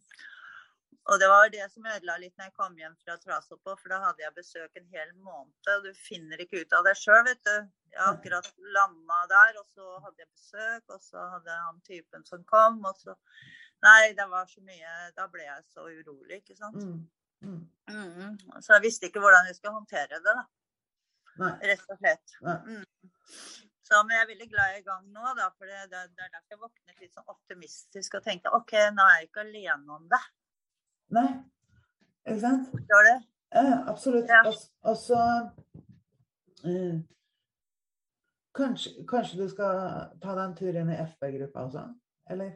Og 1.04 1.20
det 1.20 1.28
var 1.28 1.50
det 1.52 1.64
som 1.72 1.84
ødela 1.84 2.16
litt 2.20 2.32
når 2.38 2.48
jeg 2.48 2.54
kom 2.56 2.76
hjem 2.80 2.94
fra 3.04 3.16
Trasopo, 3.20 3.74
for 3.76 3.92
da 3.92 3.98
hadde 4.06 4.24
jeg 4.24 4.36
besøk 4.38 4.78
en 4.80 4.86
hel 4.94 5.10
måned. 5.26 5.56
Og 5.74 5.84
du 5.84 5.90
finner 6.00 6.40
ikke 6.40 6.62
ut 6.62 6.76
av 6.78 6.86
deg 6.86 6.96
sjøl, 6.96 7.20
vet 7.26 7.42
du. 7.44 7.56
Jeg 7.92 8.00
har 8.00 8.16
akkurat 8.16 8.48
landa 8.76 9.18
der, 9.30 9.58
og 9.60 9.66
så 9.68 9.98
hadde 10.06 10.24
jeg 10.24 10.30
besøk, 10.30 10.94
og 10.96 11.02
så 11.04 11.26
hadde 11.34 11.58
han 11.66 11.82
typen 11.84 12.24
som 12.26 12.46
kom, 12.48 12.80
og 12.84 12.96
så 13.02 13.18
Nei, 13.84 14.14
det 14.16 14.24
var 14.30 14.46
så 14.48 14.62
mye 14.64 14.92
Da 15.12 15.26
ble 15.28 15.42
jeg 15.44 15.64
så 15.68 15.82
urolig, 15.84 16.38
ikke 16.40 16.54
sant. 16.56 16.80
Mm. 16.80 17.02
Mm. 17.44 17.58
Mm. 17.92 18.38
Så 18.64 18.72
jeg 18.78 18.84
visste 18.86 19.10
ikke 19.10 19.20
hvordan 19.20 19.50
jeg 19.50 19.58
skulle 19.58 19.76
håndtere 19.76 20.22
det, 20.24 20.24
da. 20.24 20.46
Rett 21.38 21.86
og 21.90 21.98
slett. 21.98 22.34
Mm. 22.42 22.82
Så, 23.84 24.00
men 24.00 24.14
jeg 24.16 24.22
er 24.24 24.28
veldig 24.30 24.46
glad 24.48 24.70
jeg 24.70 24.78
er 24.78 24.82
i 24.82 24.86
gang 24.86 25.08
nå, 25.12 25.24
da, 25.36 25.50
for 25.58 25.68
det, 25.68 25.80
det, 25.92 26.02
det 26.16 26.24
er 26.24 26.30
derfor 26.32 26.54
jeg 26.54 26.60
våknet 26.62 27.02
litt 27.02 27.12
sånn 27.12 27.32
optimistisk 27.34 28.14
og 28.16 28.24
tenkte 28.24 28.52
OK, 28.56 28.72
nå 28.96 29.04
er 29.10 29.18
jeg 29.18 29.28
ikke 29.28 29.42
alene 29.44 29.98
om 29.98 30.06
det. 30.08 30.20
Nei. 31.18 31.26
Ikke 32.24 32.40
sant? 32.40 32.70
Forstår 32.72 33.08
du? 33.10 33.26
Ja, 33.54 33.74
absolutt. 33.92 34.30
Ja. 34.32 34.40
Og, 34.88 34.96
så 34.98 35.18
eh, 36.64 36.96
kanskje, 38.56 38.94
kanskje 39.10 39.42
du 39.42 39.48
skal 39.52 39.82
ta 40.22 40.32
deg 40.32 40.44
en 40.46 40.56
tur 40.58 40.80
inn 40.80 40.94
i 40.94 41.00
FB-gruppa 41.04 41.66
også? 41.68 41.84
Eller? 42.32 42.54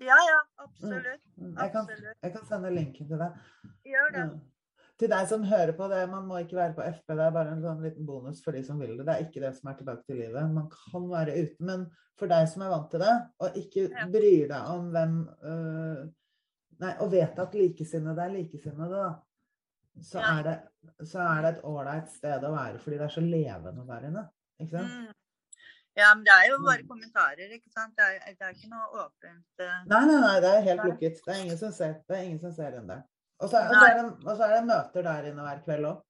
Ja, 0.00 0.16
ja, 0.16 0.38
absolutt. 0.64 1.26
Mm, 1.36 1.52
Jeg 1.60 1.72
kan, 1.74 1.84
Absolutt. 1.84 2.16
jeg 2.24 2.32
kan 2.32 2.46
sende 2.48 2.70
linken 2.72 3.08
til 3.10 3.20
deg. 3.20 3.36
Gjør 3.84 4.14
det. 4.14 4.24
Ja. 4.24 4.49
Til 5.00 5.08
deg 5.08 5.28
som 5.30 5.44
hører 5.48 5.72
på 5.78 5.86
det, 5.88 6.02
man 6.12 6.26
må 6.28 6.42
ikke 6.42 6.58
være 6.58 6.74
på 6.76 6.84
FB, 6.84 7.14
det 7.16 7.24
er 7.24 7.32
bare 7.32 7.54
en 7.54 7.62
sånn 7.64 7.78
liten 7.80 8.04
bonus 8.08 8.42
for 8.44 8.52
de 8.52 8.60
som 8.66 8.78
vil 8.82 8.98
det. 8.98 9.06
Det 9.08 9.14
er 9.14 9.22
ikke 9.24 9.40
det 9.46 9.52
som 9.56 9.70
er 9.72 9.78
tilbake 9.78 10.04
til 10.04 10.18
livet. 10.20 10.50
Man 10.52 10.66
kan 10.74 11.06
være 11.08 11.36
uten, 11.40 11.66
men 11.70 11.86
for 12.20 12.28
deg 12.28 12.48
som 12.52 12.64
er 12.66 12.72
vant 12.74 12.90
til 12.92 13.00
det, 13.00 13.14
og 13.40 13.56
ikke 13.56 13.86
Ja. 13.88 14.04
bryr 14.12 14.48
deg 14.50 14.72
om 14.74 14.90
hvem 14.92 15.14
øh, 15.52 16.08
Nei, 16.80 16.94
og 17.04 17.10
vet 17.12 17.36
at 17.38 17.52
likesinnede 17.52 18.22
er 18.24 18.30
likesinnede, 18.32 18.96
da. 18.96 19.08
Så, 20.00 20.18
Ja. 20.20 20.38
er 20.38 20.42
det, 20.46 21.06
så 21.08 21.18
er 21.20 21.42
det 21.44 21.50
et 21.58 21.64
ålreit 21.68 22.08
sted 22.08 22.44
å 22.48 22.52
være, 22.54 22.78
fordi 22.80 22.96
det 22.96 23.04
er 23.04 23.12
så 23.12 23.20
levende 23.20 23.84
der 23.86 24.06
inne. 24.08 24.22
Ikke 24.60 24.78
sant? 24.78 24.88
Mm. 24.88 25.12
Ja, 25.98 26.14
men 26.14 26.24
det 26.24 26.32
er 26.32 26.46
jo 26.48 26.56
bare 26.64 26.80
Mm. 26.82 26.88
kommentarer, 26.88 27.52
ikke 27.52 27.68
sant. 27.74 27.92
Det 27.96 28.04
er, 28.04 28.32
det 28.32 28.40
er 28.40 28.54
ikke 28.56 28.70
noe 28.72 29.04
åpent. 29.04 29.44
uh... 29.60 29.84
Nei, 29.92 30.04
nei, 30.06 30.20
nei, 30.24 30.40
det 30.40 30.50
er 30.54 30.60
helt 30.70 30.84
lukket. 30.88 31.20
Det 31.26 31.34
er 31.34 31.42
ingen 31.44 31.58
som 31.58 31.72
ser, 31.72 31.92
det 32.08 32.16
er 32.16 32.22
ingen 32.22 32.40
som 32.40 32.52
ser 32.52 32.78
inn 32.80 32.88
der. 32.88 33.02
Og 33.40 33.48
så, 33.48 33.60
og, 33.64 33.74
så 33.74 33.88
det, 33.96 34.04
og 34.26 34.36
så 34.36 34.46
er 34.46 34.54
det 34.56 34.64
møter 34.68 35.06
der 35.06 35.28
inne 35.30 35.44
hver 35.46 35.60
kveld 35.64 35.88
òg. 35.88 36.00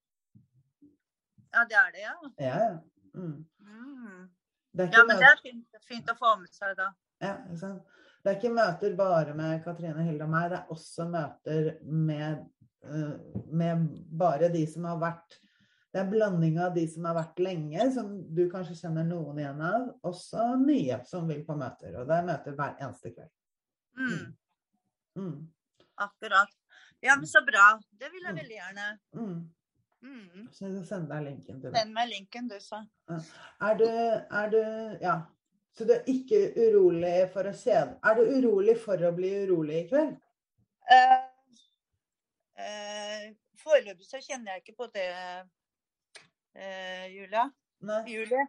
Ja, 1.51 1.65
det 1.67 1.79
er 1.79 1.93
det, 1.95 2.03
ja. 2.03 2.15
Ja, 2.39 2.57
ja. 2.65 2.79
Mm. 3.15 3.45
Mm. 3.59 4.29
Det 4.73 4.87
Ja, 4.95 5.03
men 5.07 5.19
det 5.19 5.27
er 5.27 5.41
fint, 5.43 5.81
fint 5.87 6.11
å 6.11 6.17
få 6.19 6.37
med 6.39 6.53
seg, 6.55 6.77
da. 6.79 6.93
Ja, 7.23 7.35
ikke 7.49 7.61
sant? 7.63 7.97
Det 8.21 8.31
er 8.31 8.37
ikke 8.39 8.53
møter 8.55 8.97
bare 8.99 9.35
med 9.35 9.63
Katrine, 9.65 10.05
Hilde 10.05 10.27
og 10.27 10.33
meg, 10.33 10.51
det 10.53 10.59
er 10.61 10.75
også 10.75 11.07
møter 11.11 11.71
med, 11.83 12.43
eh, 12.85 13.15
med 13.47 13.87
bare 14.21 14.51
de 14.53 14.67
som 14.69 14.85
har 14.91 14.99
vært 15.01 15.39
det 15.91 15.99
er 15.99 16.05
en 16.05 16.11
blanding 16.13 16.59
av 16.63 16.75
de 16.77 16.85
som 16.87 17.07
har 17.09 17.17
vært 17.17 17.41
lenge, 17.43 17.85
som 17.91 18.11
du 18.31 18.45
kanskje 18.51 18.77
kjenner 18.79 19.07
noen 19.09 19.41
igjen 19.43 19.63
av, 19.67 19.89
også 20.07 20.45
nye 20.61 21.01
som 21.09 21.27
vil 21.27 21.41
på 21.47 21.57
møter. 21.59 21.97
Og 21.99 22.07
det 22.07 22.15
er 22.15 22.29
møter 22.29 22.55
hver 22.55 22.77
eneste 22.79 23.11
kveld. 23.11 23.33
Mm, 23.99 24.37
Mm. 25.19 25.49
akkurat. 25.99 26.53
Ja, 27.01 27.17
men 27.17 27.27
så 27.27 27.41
bra. 27.47 27.81
Det 27.91 28.11
vil 28.13 28.23
jeg 28.23 28.33
Mm. 28.35 28.39
veldig 28.39 28.57
gjerne. 28.57 28.87
Mm. 29.15 29.51
Mm. 30.03 30.49
Så 30.53 30.71
send 30.89 31.09
deg 31.11 31.23
linken 31.25 31.61
det. 31.61 31.73
Send 31.77 31.93
meg 31.93 32.09
linken, 32.09 32.49
du, 32.49 32.57
sa. 32.61 32.83
Er 33.61 33.77
du, 33.77 33.87
er 33.87 34.51
du 34.51 34.63
Ja. 35.05 35.21
Så 35.73 35.85
du 35.87 35.93
er 35.95 36.03
ikke 36.11 36.39
urolig 36.57 37.31
for 37.33 37.47
å 37.47 37.53
se. 37.55 37.71
Er 37.73 38.15
du 38.19 38.23
urolig 38.27 38.75
for 38.83 38.99
å 39.07 39.13
bli 39.15 39.31
urolig 39.45 39.85
i 39.85 39.89
kveld? 39.89 40.17
Uh, 40.91 41.23
uh, 42.59 43.27
Foreløpig 43.63 44.09
så 44.09 44.19
kjenner 44.25 44.57
jeg 44.57 44.65
ikke 44.65 44.77
på 44.81 44.89
det, 44.95 45.07
uh, 46.59 47.07
Julia. 47.15 47.47
Julie. 48.11 48.47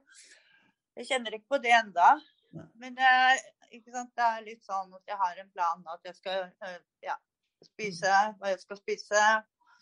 Jeg 0.97 1.07
kjenner 1.11 1.37
ikke 1.37 1.53
på 1.55 1.61
det 1.61 1.75
enda. 1.77 2.15
Nei. 2.57 2.65
Men 2.81 2.97
det 2.97 3.05
er, 3.05 3.37
ikke 3.71 3.93
sant? 3.93 4.11
det 4.17 4.31
litt 4.47 4.65
sånn 4.65 4.89
at 4.97 5.13
jeg 5.13 5.21
har 5.21 5.43
en 5.43 5.51
plan 5.53 5.85
at 5.93 6.09
jeg 6.09 6.17
skal 6.17 6.49
ja, 7.05 7.15
spise 7.67 8.17
hva 8.39 8.51
jeg 8.53 8.61
skal 8.63 8.79
spise. 8.79 9.27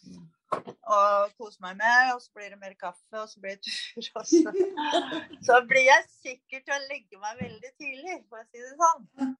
Mm. 0.07 0.27
Og 0.89 1.33
kose 1.37 1.61
meg 1.63 1.77
med. 1.79 2.13
Og 2.15 2.21
så 2.23 2.33
blir 2.35 2.53
det 2.53 2.59
mer 2.61 2.75
kaffe, 2.79 3.21
og 3.21 3.27
så 3.29 3.41
blir 3.43 3.57
det 3.57 3.65
tur. 3.65 4.09
Og 4.19 4.25
så, 4.29 4.53
så 5.47 5.59
blir 5.69 5.85
jeg 5.85 6.07
sikker 6.15 6.63
til 6.65 6.75
å 6.75 6.87
legge 6.87 7.21
meg 7.21 7.43
veldig 7.43 7.73
tidlig, 7.77 8.17
for 8.29 8.41
å 8.41 8.47
si 8.49 8.63
det 8.63 8.73
sånn. 8.79 9.35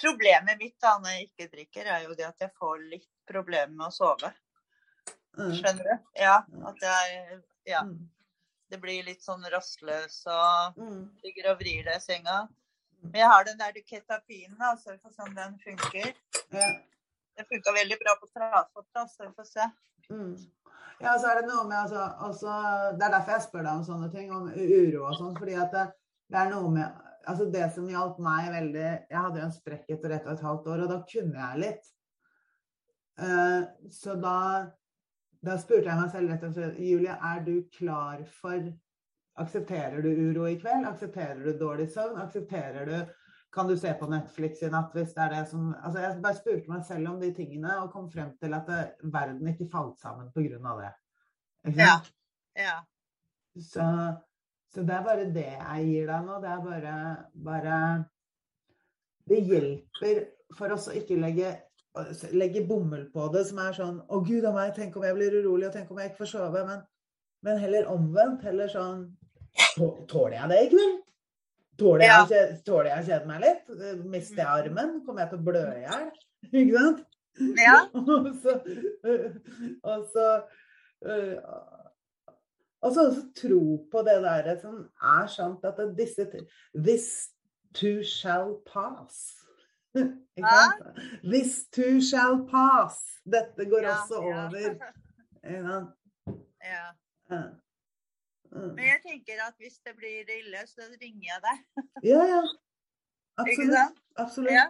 Problemet 0.00 0.60
mitt 0.60 0.78
da 0.80 0.94
når 1.00 1.16
jeg 1.16 1.26
ikke 1.28 1.50
drikker, 1.56 1.90
er 1.92 2.06
jo 2.06 2.14
det 2.16 2.28
at 2.30 2.46
jeg 2.46 2.54
får 2.56 2.86
litt 2.94 3.10
problemer 3.28 3.74
med 3.74 3.90
å 3.90 3.92
sove. 3.94 4.32
Mm. 5.36 5.52
Skjønner 5.58 5.84
du? 5.84 6.08
Ja. 6.22 6.40
At 6.70 6.88
jeg 6.88 7.42
Ja. 7.68 7.84
Mm. 7.84 8.08
Det 8.70 8.78
blir 8.78 9.02
litt 9.02 9.24
sånn 9.24 9.42
rastløs 9.50 10.20
og 10.30 10.76
ligger 11.24 11.48
og 11.50 11.56
vrir 11.58 11.88
deg 11.88 11.96
i 11.96 12.02
senga. 12.04 12.44
Jeg 13.14 13.26
har 13.32 13.44
den 13.48 13.58
der 13.58 13.76
ketapinen, 13.86 14.56
da, 14.60 14.74
så 14.76 14.94
vi 14.94 14.98
får 15.02 15.12
se 15.16 15.26
om 15.26 15.36
den 15.36 15.58
funker. 15.64 16.08
Ja. 16.52 16.70
Den 17.38 17.46
funka 17.48 17.72
veldig 17.72 17.98
bra 18.02 18.16
på 18.20 18.28
trashopp, 18.34 18.88
da, 18.96 19.06
så 19.08 19.28
vi 19.28 19.32
får 19.38 19.48
se. 19.48 19.68
Mm. 20.10 20.34
Ja, 21.00 21.14
så 21.18 21.30
er 21.30 21.40
det 21.40 21.48
noe 21.48 21.64
med 21.68 21.78
altså, 21.78 22.02
også, 22.26 22.56
Det 22.98 23.06
er 23.06 23.14
derfor 23.14 23.32
jeg 23.36 23.44
spør 23.46 23.62
deg 23.64 23.70
om 23.72 23.86
sånne 23.86 24.10
ting, 24.12 24.32
om 24.34 24.50
uro 24.50 25.06
og 25.08 25.14
sånn. 25.16 25.38
Fordi 25.38 25.54
at 25.56 25.72
det, 25.72 25.86
det 26.28 26.42
er 26.42 26.52
noe 26.52 26.74
med 26.74 27.06
Altså 27.28 27.46
det 27.52 27.66
som 27.74 27.88
hjalp 27.88 28.18
meg 28.24 28.46
veldig 28.48 28.84
Jeg 28.84 29.16
hadde 29.16 29.40
jo 29.40 29.46
en 29.46 29.54
sprekk 29.54 29.90
etter 29.92 30.14
ett 30.16 30.28
og 30.28 30.34
et 30.34 30.44
halvt 30.44 30.68
år, 30.72 30.84
og 30.84 30.92
da 30.92 31.00
kunne 31.08 31.40
jeg 31.40 31.62
litt. 31.64 31.90
Uh, 33.20 33.66
så 33.92 34.14
da, 34.16 34.36
da 35.44 35.56
spurte 35.60 35.90
jeg 35.90 36.00
meg 36.00 36.14
selv 36.14 36.32
rett 36.32 36.46
og 36.48 36.54
slett 36.56 36.78
Julie, 36.80 37.12
er 37.12 37.42
du 37.44 37.54
klar 37.76 38.22
for 38.40 38.70
Aksepterer 39.38 40.02
du 40.02 40.10
uro 40.10 40.46
i 40.48 40.58
kveld? 40.60 40.86
Aksepterer 40.88 41.40
du 41.44 41.58
dårlig 41.58 41.90
søvn? 41.92 42.18
Aksepterer 42.20 42.86
du 42.86 43.12
Kan 43.52 43.66
du 43.68 43.76
se 43.76 43.90
på 43.98 44.06
Netflix 44.06 44.62
i 44.62 44.68
natt 44.70 44.92
hvis 44.94 45.14
det 45.14 45.22
er 45.24 45.32
det 45.34 45.44
som 45.50 45.72
Altså 45.82 46.02
jeg 46.04 46.22
bare 46.22 46.38
spurte 46.38 46.70
meg 46.70 46.84
selv 46.86 47.08
om 47.10 47.20
de 47.20 47.32
tingene 47.34 47.80
og 47.82 47.90
kom 47.92 48.10
frem 48.10 48.30
til 48.38 48.54
at 48.54 48.68
det, 48.70 48.82
verden 49.02 49.48
ikke 49.50 49.66
falt 49.72 49.98
sammen 50.00 50.30
pga. 50.34 50.74
det. 50.82 50.92
Ikke 51.66 51.80
Ja. 51.82 51.96
Ja. 52.58 52.76
Så, 53.58 53.84
så 54.70 54.82
det 54.82 54.94
er 54.94 55.02
bare 55.04 55.24
det 55.34 55.46
jeg 55.46 55.86
gir 55.86 56.06
deg 56.12 56.26
nå. 56.26 56.38
Det 56.42 56.50
er 56.50 56.62
bare, 56.64 56.94
bare 57.34 58.04
Det 59.28 59.42
hjelper 59.46 60.22
for 60.56 60.74
oss 60.74 60.88
å 60.90 60.94
ikke 60.98 61.18
legge, 61.18 61.50
legge 62.32 62.64
bomull 62.66 63.06
på 63.12 63.26
det, 63.34 63.44
som 63.50 63.60
er 63.62 63.76
sånn 63.76 64.00
Å, 64.06 64.22
gud 64.26 64.46
a 64.46 64.54
meg, 64.54 64.74
tenk 64.74 64.96
om 64.96 65.06
jeg 65.06 65.16
blir 65.18 65.36
urolig, 65.40 65.68
og 65.68 65.74
tenk 65.74 65.90
om 65.90 65.98
jeg 65.98 66.10
ikke 66.10 66.22
får 66.24 66.32
sove. 66.32 66.64
Men, 66.66 66.82
men 67.42 67.58
heller 67.58 67.86
omvendt. 67.92 68.42
Heller 68.46 68.68
sånn 68.68 69.16
Tåler 70.08 70.36
jeg 70.36 70.48
det 70.50 70.58
i 70.62 70.68
kveld? 70.72 70.98
Tåler 71.80 72.04
jeg, 72.04 72.10
Ja. 72.10 72.22
å 72.22 72.28
kje- 72.30 72.62
tåler 72.64 72.88
jeg 72.90 73.02
å 73.02 73.06
kjede 73.08 73.26
meg 73.26 73.40
litt? 73.40 74.04
Mister 74.04 74.36
jeg 74.36 74.46
armen? 74.46 75.04
Kommer 75.06 75.20
jeg 75.24 75.30
til 75.30 75.38
å 75.38 75.46
blø 75.48 75.64
i 75.74 75.82
hjel? 75.86 76.06
Ikke 76.60 76.78
sant? 76.78 77.00
ja. 77.56 77.76
og 77.94 78.30
så, 78.42 78.54
og 79.84 80.06
så 80.12 80.24
øh, 81.06 81.36
og 82.82 82.94
så 82.94 83.04
også 83.10 83.22
tro 83.36 83.60
på 83.92 84.02
det 84.06 84.16
der 84.24 84.54
som 84.60 84.78
er 85.02 85.26
sant, 85.28 85.64
at 85.64 85.76
det- 85.76 85.96
disse 85.98 86.26
This 86.74 87.30
too 87.74 88.02
shall 88.02 88.56
pass. 88.66 89.36
Ikke 89.96 90.46
sant? 90.46 91.00
This 91.24 91.66
too 91.72 92.00
shall 92.00 92.44
pass. 92.48 93.02
Dette 93.26 93.66
går 93.68 93.82
Ja, 93.82 93.96
også 93.98 94.22
ja. 94.24 94.46
over. 94.46 94.78
Ja. 95.44 95.84
Ja. 96.64 96.86
Mm. 97.30 98.74
Men 98.74 98.84
jeg 98.84 99.02
tenker 99.04 99.40
at 99.46 99.54
hvis 99.62 99.78
det 99.86 99.92
blir 99.96 100.26
ille, 100.38 100.64
så 100.66 100.82
ringer 101.00 101.26
jeg 101.28 101.42
deg. 101.46 101.84
ja, 102.10 102.24
ja. 102.26 102.40
Absolutt. 103.40 104.00
Absolutt. 104.18 104.52
Ja. 104.52 104.66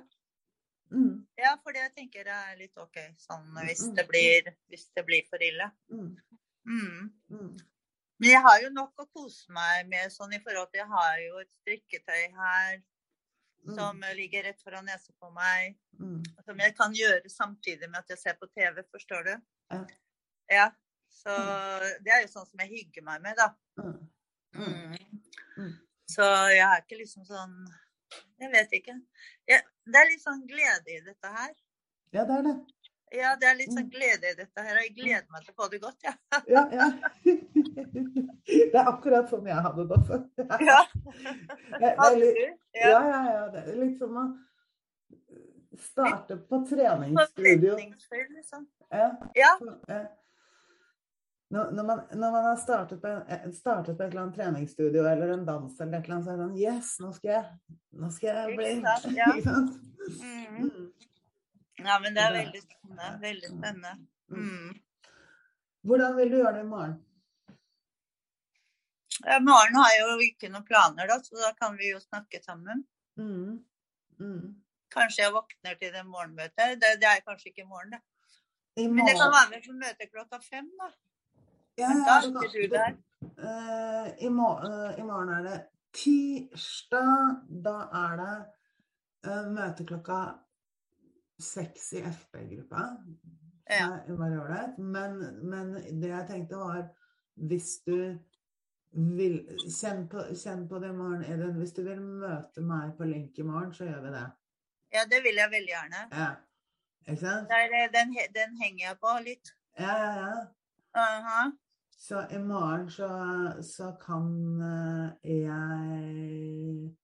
Mm. 0.91 1.25
ja, 1.39 1.53
for 1.63 1.73
det 1.73 1.85
tenker 1.97 2.27
jeg 2.27 2.53
er 2.53 2.57
litt 2.59 2.77
OK 2.83 2.97
sånn 3.17 3.47
hvis 3.65 3.85
Mm. 3.87 3.95
det 3.97 4.05
blir, 4.09 4.49
hvis 4.69 4.89
det 4.95 5.05
blir 5.07 5.23
for 5.31 5.39
ille. 5.43 5.71
Mm. 5.91 6.17
Mm. 6.67 7.11
Mm. 7.31 7.53
Men 8.21 8.29
jeg 8.31 8.43
har 8.43 8.61
jo 8.63 8.71
nok 8.75 8.93
å 9.01 9.07
kose 9.15 9.49
meg 9.55 9.87
med 9.89 10.11
sånn 10.13 10.35
i 10.35 10.41
forhold 10.45 10.69
til 10.73 10.81
Jeg 10.83 10.89
har 10.91 11.19
jo 11.25 11.39
et 11.39 11.51
strikketøy 11.63 12.25
her 12.37 12.83
Mm. 13.61 13.75
som 13.77 13.99
ligger 14.17 14.43
rett 14.45 14.61
foran 14.65 14.87
nesa 14.89 15.13
på 15.21 15.31
meg. 15.37 15.75
Mm. 16.01 16.23
Som 16.47 16.59
jeg 16.59 16.75
kan 16.77 16.93
gjøre 16.97 17.29
samtidig 17.29 17.91
med 17.91 17.99
at 17.99 18.09
jeg 18.09 18.19
ser 18.19 18.35
på 18.41 18.47
TV, 18.57 18.83
forstår 18.91 19.25
du? 19.25 19.35
Ja. 20.51 20.71
Så 21.11 21.35
det 22.05 22.13
er 22.15 22.23
jo 22.25 22.31
sånn 22.33 22.47
som 22.49 22.61
jeg 22.65 22.71
hygger 22.71 23.03
meg 23.05 23.23
med, 23.23 23.37
da. 23.37 23.49
Mm. 23.83 24.09
Mm. 24.55 24.97
Mm. 25.59 25.73
Så 26.11 26.25
jeg 26.55 26.65
er 26.65 26.81
ikke 26.83 26.99
liksom 26.99 27.25
sånn 27.29 27.53
Jeg 28.41 28.51
vet 28.55 28.73
ikke. 28.81 28.95
Jeg, 29.47 29.63
det 29.87 29.99
er 30.01 30.09
litt 30.11 30.23
sånn 30.25 30.41
glede 30.49 30.91
i 30.97 31.01
dette 31.05 31.29
her. 31.35 31.53
Ja, 32.17 32.25
det 32.25 32.39
er 32.39 32.43
det. 32.49 32.55
Ja, 33.13 33.31
det 33.37 33.47
er 33.51 33.55
litt 33.59 33.73
sånn 33.75 33.85
Mm. 33.87 33.91
glede 33.93 34.31
i 34.33 34.35
dette 34.39 34.63
her. 34.65 34.77
og 34.79 34.83
Jeg 34.87 34.95
gleder 34.97 35.27
meg 35.31 35.45
til 35.45 35.53
å 35.55 35.59
få 35.63 35.69
det 35.71 35.81
godt, 35.83 36.03
ja. 36.09 36.15
Ja, 36.49 36.63
ja. 36.73 36.89
Det 38.51 38.75
er 38.75 38.89
akkurat 38.91 39.29
sånn 39.31 39.47
jeg 39.47 39.63
hadde 39.67 39.85
det 39.91 39.97
også. 39.99 40.19
ja. 40.71 40.81
Det 41.79 41.93
litt- 42.19 42.59
Ja, 42.75 42.89
Ja. 42.89 43.21
ja. 43.33 43.49
Det 43.55 43.63
er 43.69 43.77
litt 43.85 43.99
som 43.99 44.17
å 44.17 44.25
starte 45.81 46.37
på 46.49 46.63
treningsstudio. 46.69 47.75
Forventningsfull, 47.77 48.27
liksom. 48.37 48.67
Ja, 48.91 49.11
Ja. 49.37 49.53
Når, 51.51 51.71
når, 51.75 51.85
man, 51.87 52.01
når 52.15 52.31
man 52.31 52.45
har 52.47 52.59
startet 52.63 53.01
på, 53.03 53.09
en- 53.11 53.53
startet 53.55 53.97
på 53.99 54.05
et 54.05 54.13
eller 54.13 54.23
annet 54.23 54.37
treningsstudio 54.39 55.03
eller 55.11 55.33
en 55.35 55.47
dans 55.49 55.81
eller 55.81 55.99
et 55.99 56.05
eller 56.05 56.15
annet, 56.17 56.27
så 56.29 56.31
er 56.31 56.37
det 56.39 56.45
sånn 56.45 56.59
Yes, 56.61 56.91
nå 57.03 57.11
skal 57.17 57.31
jeg, 57.33 57.79
nå 58.03 58.11
skal 58.15 58.29
jeg 58.31 58.59
bli 58.61 59.17
ja. 59.19 59.31
Mm. 60.11 60.63
Mm. 60.65 60.87
ja, 61.85 61.97
men 62.03 62.15
det 62.17 62.23
er 62.23 62.33
veldig 62.33 62.61
spennende. 62.63 63.09
Veldig 63.21 63.51
spennende. 63.51 63.91
Mm. 64.31 64.47
Mm. 64.47 64.79
Hvordan 65.91 66.17
vil 66.17 66.31
du 66.33 66.37
gjøre 66.39 66.55
det 66.57 66.63
i 66.65 66.71
morgen? 66.71 66.95
Ja, 69.27 69.37
morgen 69.45 69.77
har 69.77 69.91
jeg 69.93 70.07
jo 70.07 70.15
ikke 70.25 70.49
noen 70.55 70.65
planer, 70.71 71.11
da, 71.11 71.19
så 71.25 71.37
da 71.43 71.51
kan 71.59 71.77
vi 71.77 71.91
jo 71.91 72.01
snakke 72.01 72.41
sammen. 72.45 72.87
Mm. 73.21 73.59
Mm. 74.23 74.47
Kanskje 74.95 75.27
jeg 75.27 75.35
våkner 75.37 75.77
til 75.83 75.93
det 75.95 76.07
morgenmøtet. 76.09 76.79
Det, 76.81 76.95
det 77.03 77.11
er 77.11 77.23
kanskje 77.27 77.51
ikke 77.53 77.67
i 77.67 77.69
morgen, 77.69 77.93
det. 77.99 78.01
I 78.81 78.87
Men 78.89 79.05
jeg 79.11 79.19
kan 79.21 79.33
være 79.35 79.51
med 79.53 79.67
på 79.67 79.77
møtet 79.77 80.13
klokka 80.15 80.41
fem, 80.47 80.71
da. 80.81 80.89
Ja, 81.79 81.89
Men 81.89 82.05
da 82.07 82.17
er 82.17 82.29
ikke 82.29 82.53
du 82.55 82.75
der. 82.75 82.97
Uh, 83.21 84.07
i, 84.25 84.29
mor 84.33 84.65
uh, 84.65 84.99
I 84.99 85.03
morgen 85.05 85.29
er 85.35 85.43
det 85.47 85.59
tirsdag. 85.97 87.43
Da 87.65 87.77
er 88.05 88.17
det 88.21 88.37
uh, 89.29 89.51
møte 89.53 89.87
klokka 89.89 90.21
seks 91.41 91.93
i 91.93 92.03
FB-gruppa. 92.05 92.89
Ja. 93.71 93.87
Men, 94.79 95.21
men 95.51 95.77
det 96.03 96.09
jeg 96.11 96.27
tenkte 96.27 96.59
var 96.59 96.89
Hvis 97.35 97.77
du 97.87 98.19
vil 98.91 99.37
Kjenn 99.71 100.09
på, 100.11 100.25
kjenn 100.35 100.65
på 100.69 100.81
det 100.83 100.91
i 100.91 100.97
morgen, 100.97 101.23
Edin. 101.23 101.59
Hvis 101.61 101.75
du 101.77 101.85
vil 101.87 102.01
møte 102.03 102.63
meg 102.67 102.97
på 102.99 103.07
link 103.07 103.39
i 103.39 103.47
morgen, 103.47 103.71
så 103.75 103.87
gjør 103.87 104.01
vi 104.07 104.15
det. 104.17 104.27
ja, 104.95 105.05
det 105.11 105.21
vil 105.23 105.39
jeg 105.39 105.51
veldig 105.53 105.73
gjerne. 105.73 106.01
Ja. 106.13 106.31
Ikke 107.07 107.21
sant? 107.21 107.53
Det 107.53 107.61
er, 107.83 107.93
den, 107.95 108.17
den 108.35 108.57
henger 108.63 108.87
jeg 108.89 108.99
på 109.05 109.13
litt. 109.25 109.53
Ja, 109.79 109.93
ja, 110.03 110.11
ja. 110.25 110.41
Aha. 110.99 111.51
Så 112.01 112.27
i 112.31 112.39
morgen 112.39 112.91
så, 112.91 113.09
så 113.63 113.93
kan 114.01 114.31
eh, 114.63 115.35
jeg 115.43 116.95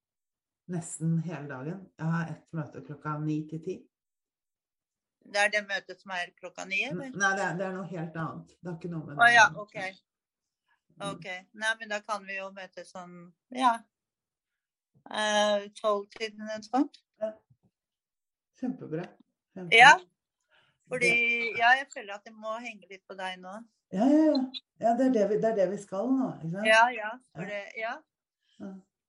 nesten 0.72 1.18
hele 1.26 1.48
dagen. 1.48 1.84
Jeg 1.98 2.06
har 2.14 2.32
ett 2.32 2.46
møte 2.56 2.82
klokka 2.86 3.18
ni 3.22 3.42
til 3.50 3.62
ti. 3.66 3.76
Det 5.26 5.42
er 5.42 5.52
det 5.52 5.62
møtet 5.66 6.00
som 6.00 6.14
er 6.14 6.30
klokka 6.38 6.64
ni, 6.64 6.80
Nei, 6.94 7.10
det 7.12 7.44
er, 7.44 7.54
det 7.58 7.66
er 7.66 7.74
noe 7.74 7.86
helt 7.90 8.16
annet. 8.22 8.56
Det 8.60 8.70
har 8.70 8.78
ikke 8.78 8.92
noe 8.92 9.06
med 9.06 9.20
Å 9.20 9.28
ja, 9.30 9.46
å 9.50 9.66
OK. 9.66 9.76
ok. 11.10 11.26
Nei, 11.60 11.72
men 11.80 11.92
da 11.92 12.00
kan 12.06 12.24
vi 12.26 12.38
jo 12.38 12.50
møtes 12.54 12.94
sånn, 12.94 13.18
ja 13.54 13.76
Tolv-tiden 15.06 16.40
eller 16.42 16.58
noe 16.58 16.66
sånt. 16.66 16.98
Kjempebra. 18.60 19.04
Kjempebra. 19.54 19.76
Ja. 19.76 19.92
Fordi 20.90 21.12
ja, 21.58 21.72
jeg 21.80 21.88
føler 21.94 22.14
at 22.16 22.28
jeg 22.28 22.34
må 22.38 22.52
henge 22.62 22.86
litt 22.90 23.02
på 23.08 23.16
deg 23.18 23.40
nå. 23.42 23.54
Ja, 23.94 24.06
ja, 24.10 24.20
ja. 24.26 24.42
ja 24.82 24.92
det, 24.98 25.08
er 25.08 25.14
det, 25.14 25.24
vi, 25.30 25.38
det 25.42 25.48
er 25.52 25.56
det 25.60 25.70
vi 25.72 25.80
skal 25.82 26.10
nå? 26.10 26.28
Ja, 26.66 26.84
ja. 26.94 27.12
For 27.34 27.48
det, 27.48 27.62
ja. 27.78 27.96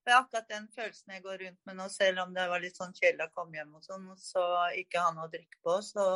Er 0.07 0.15
akkurat 0.21 0.47
den 0.49 0.67
følelsen 0.71 1.13
jeg 1.17 1.23
går 1.25 1.41
rundt 1.43 1.59
med 1.67 1.77
nå, 1.77 1.87
selv 1.91 2.23
om 2.23 2.33
det 2.35 2.45
var 2.47 2.63
litt 2.63 2.77
sånn 2.79 2.95
kjedelig 2.95 3.27
å 3.27 3.33
komme 3.35 3.59
hjem 3.59 3.73
og 3.75 3.83
sånn, 3.83 4.07
så 4.21 4.43
ikke 4.79 5.03
ha 5.03 5.11
noe 5.15 5.27
å 5.27 5.31
drikke 5.33 5.59
på, 5.65 5.77
så, 5.83 6.07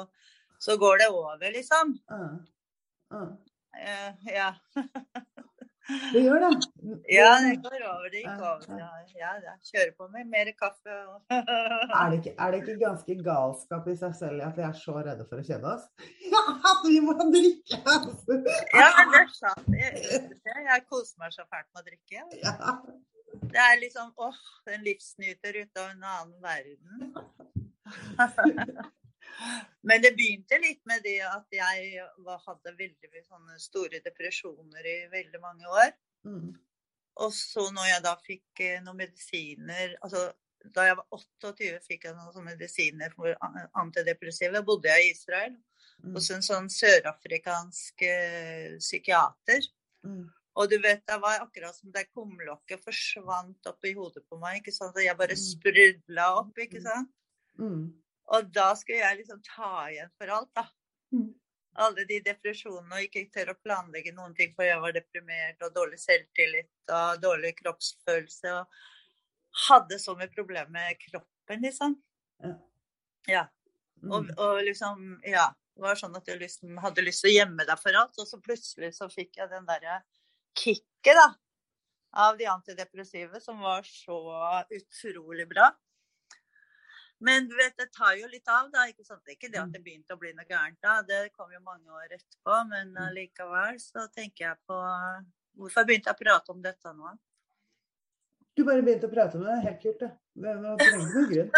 så 0.64 0.78
går 0.80 1.04
det 1.04 1.10
over, 1.12 1.48
liksom. 1.52 1.98
Ja. 2.08 2.26
Ja. 3.12 3.24
Eh, 3.82 4.32
ja. 4.32 4.52
Det 6.14 6.22
gjør 6.22 6.44
det. 6.44 6.50
ja, 7.10 7.30
det 7.42 7.56
går 7.64 7.82
over. 7.90 8.08
Det 8.14 8.20
gikk 8.22 8.44
over. 8.46 8.66
Ja, 8.78 8.90
ja, 9.18 9.32
ja. 9.46 9.54
Kjører 9.66 9.94
på 9.98 10.08
med 10.14 10.30
mer 10.30 10.52
kaffe 10.60 10.94
Er 12.00 12.12
det, 12.12 12.20
ikke, 12.20 12.34
er 12.38 12.54
det 12.54 12.60
ikke 12.62 12.78
ganske 12.84 13.16
galskap 13.26 13.90
i 13.90 13.96
seg 13.98 14.14
selv 14.20 14.46
at 14.46 14.60
vi 14.60 14.66
er 14.68 14.76
så 14.78 14.96
redde 15.00 15.26
for 15.30 15.42
å 15.42 15.46
kjenne 15.48 15.74
oss? 15.74 15.90
Ja, 16.30 16.44
at 16.72 16.86
vi 16.86 17.00
må 17.04 17.18
drikke! 17.20 17.82
Ja, 18.78 18.88
men 18.98 19.12
det 19.14 19.20
er 19.24 19.34
sant. 19.36 19.68
Jeg, 19.74 20.22
jeg 20.46 20.86
koser 20.90 21.18
meg 21.22 21.34
så 21.36 21.44
fælt 21.50 21.70
med 21.74 21.82
å 21.82 21.88
drikke. 21.90 22.20
Ja. 22.44 22.54
Det 23.42 23.62
er 23.64 23.82
liksom 23.82 24.14
åh, 24.22 24.40
en 24.72 24.84
livsnyter 24.86 25.62
ute 25.64 25.82
av 25.82 25.88
en 25.92 26.04
annen 26.14 26.40
verden. 26.44 27.14
Men 29.84 30.02
det 30.02 30.14
begynte 30.18 30.60
litt 30.62 30.82
med 30.86 31.04
det 31.04 31.20
at 31.26 31.48
jeg 31.56 32.04
var, 32.26 32.42
hadde 32.46 32.76
veldig 32.78 33.24
store 33.58 34.02
depresjoner 34.06 34.86
i 34.86 34.98
veldig 35.12 35.42
mange 35.42 35.68
år. 35.68 35.92
Mm. 36.26 36.52
Og 37.26 37.34
så 37.34 37.72
når 37.74 37.88
jeg 37.90 38.04
da 38.04 38.16
fikk 38.28 38.60
eh, 38.60 38.80
noen 38.86 38.98
medisiner 38.98 39.96
altså 40.02 40.32
Da 40.62 40.84
jeg 40.86 40.96
var 40.96 41.08
28, 41.10 41.80
fikk 41.88 42.04
jeg 42.06 42.14
noen 42.14 42.46
medisiner 42.46 43.10
for 43.16 43.34
antidepressiva. 43.82 44.54
Da 44.54 44.62
bodde 44.62 44.92
jeg 44.94 45.08
i 45.08 45.12
Israel 45.16 45.58
Mm. 46.02 46.16
hos 46.16 46.30
en 46.34 46.42
sånn 46.42 46.68
sørafrikansk 46.70 48.02
eh, 48.08 48.78
psykiater. 48.82 49.68
Mm. 50.06 50.24
Og 50.58 50.70
du 50.70 50.78
vet, 50.82 51.04
det 51.06 51.18
var 51.22 51.44
akkurat 51.44 51.76
som 51.76 51.92
det 51.94 52.08
kumlokket 52.10 52.82
forsvant 52.84 53.70
opp 53.70 53.86
i 53.86 53.94
hodet 53.94 54.24
på 54.30 54.40
meg. 54.42 54.60
ikke 54.62 54.74
sant? 54.74 54.96
Og 54.96 55.04
jeg 55.04 55.18
bare 55.18 55.38
Mm. 55.38 55.44
sprudla 55.46 56.26
opp, 56.40 56.58
ikke 56.58 56.82
sant. 56.82 57.10
Mm. 57.60 57.94
Og 58.32 58.52
da 58.56 58.70
skulle 58.80 59.02
jeg 59.02 59.22
liksom 59.22 59.42
ta 59.44 59.72
igjen 59.92 60.12
for 60.18 60.32
alt, 60.32 60.52
da. 60.56 60.66
Mm. 61.16 61.30
Alle 61.84 62.04
de 62.08 62.20
depresjonene 62.24 62.98
og 62.98 63.06
ikke 63.08 63.26
tørre 63.32 63.56
å 63.56 63.62
planlegge 63.64 64.12
noen 64.16 64.34
ting, 64.36 64.54
for 64.56 64.68
jeg 64.68 64.80
var 64.84 64.96
deprimert 64.96 65.62
og 65.64 65.74
dårlig 65.76 66.00
selvtillit 66.04 66.92
og 66.96 67.22
dårlig 67.24 67.54
kroppsfølelse. 67.60 68.54
Og 68.60 69.62
hadde 69.68 70.00
så 70.00 70.16
mye 70.20 70.32
problemer 70.32 70.72
med 70.72 71.00
kroppen, 71.04 71.64
liksom. 71.66 71.98
Ja. 72.44 72.54
Ja. 73.28 73.44
Og, 74.08 74.26
Mm. 74.30 74.36
og 74.38 74.64
liksom, 74.66 75.22
ja. 75.28 75.50
Det 75.76 75.82
var 75.86 75.96
sånn 75.96 76.16
at 76.18 76.28
jeg 76.28 76.40
liksom 76.42 76.78
hadde 76.84 77.04
lyst 77.06 77.22
til 77.24 77.32
å 77.32 77.36
gjemme 77.38 77.66
deg 77.66 77.80
for 77.80 77.96
alt, 77.96 78.18
og 78.20 78.28
så 78.28 78.38
plutselig 78.44 78.92
så 78.98 79.08
fikk 79.10 79.38
jeg 79.40 79.50
den 79.50 79.66
derre 79.66 80.02
kicket, 80.60 81.16
da. 81.16 81.28
Av 82.14 82.38
de 82.38 82.46
antidepressive, 82.52 83.40
som 83.42 83.60
var 83.64 83.84
så 83.88 84.18
utrolig 84.70 85.48
bra. 85.50 85.70
Men 87.22 87.48
du 87.48 87.56
vet, 87.56 87.76
det 87.78 87.92
tar 87.94 88.16
jo 88.18 88.28
litt 88.28 88.48
av, 88.50 88.72
da. 88.74 88.88
ikke 88.90 89.06
sant? 89.06 89.22
Det 89.26 89.32
er 89.36 89.38
ikke 89.38 89.52
det 89.54 89.60
at 89.62 89.72
det 89.76 89.82
begynte 89.86 90.16
å 90.16 90.20
bli 90.20 90.32
noe 90.34 90.46
gærent 90.50 90.80
da. 90.82 91.02
Det 91.06 91.20
kom 91.38 91.52
jo 91.54 91.60
mange 91.62 91.86
år 91.94 92.16
etterpå. 92.18 92.56
Men 92.70 92.94
Mm. 92.96 93.14
likevel 93.14 93.78
så 93.80 94.08
tenker 94.12 94.48
jeg 94.50 94.58
på 94.68 94.78
Hvorfor 95.58 95.84
begynte 95.86 96.08
jeg 96.10 96.16
å 96.16 96.24
prate 96.24 96.50
om 96.54 96.62
dette 96.64 96.94
nå? 96.96 97.10
Du 98.56 98.64
bare 98.66 98.82
begynte 98.82 99.08
å 99.08 99.14
prate 99.14 99.36
om 99.38 99.44
deg. 99.46 99.62
Helt 99.66 99.82
kult, 99.84 100.00
det. 100.00 100.12
Det 100.36 100.56
var 100.64 100.78
trenger 100.78 101.10
noen 101.14 101.30
grunn. 101.32 101.52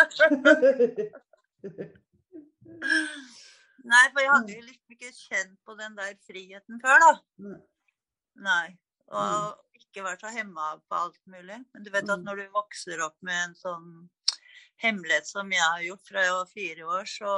Nei, 3.83 4.03
for 4.13 4.21
jeg 4.23 4.31
hadde 4.31 4.55
jo 4.55 4.63
liksom 4.65 4.95
ikke 4.95 5.11
kjent 5.17 5.55
på 5.67 5.75
den 5.79 5.95
der 5.97 6.13
friheten 6.27 6.79
før, 6.83 6.99
da. 7.03 7.13
Nei. 8.47 8.77
Og 9.13 9.57
ikke 9.77 10.05
vært 10.05 10.23
så 10.23 10.31
hemma 10.33 10.69
på 10.89 10.95
alt 10.97 11.19
mulig. 11.29 11.59
Men 11.73 11.83
du 11.83 11.89
vet 11.91 12.09
at 12.09 12.19
Mm. 12.19 12.25
når 12.25 12.35
du 12.37 12.45
vokser 12.55 13.01
opp 13.05 13.17
med 13.21 13.49
en 13.49 13.53
sånn 13.55 14.09
hemmelighet 14.83 15.27
som 15.29 15.51
jeg 15.51 15.63
har 15.63 15.81
gjort 15.87 16.07
fra 16.11 16.23
jeg 16.25 16.33
var 16.37 16.49
fire 16.51 16.87
år, 16.99 17.09
så, 17.09 17.33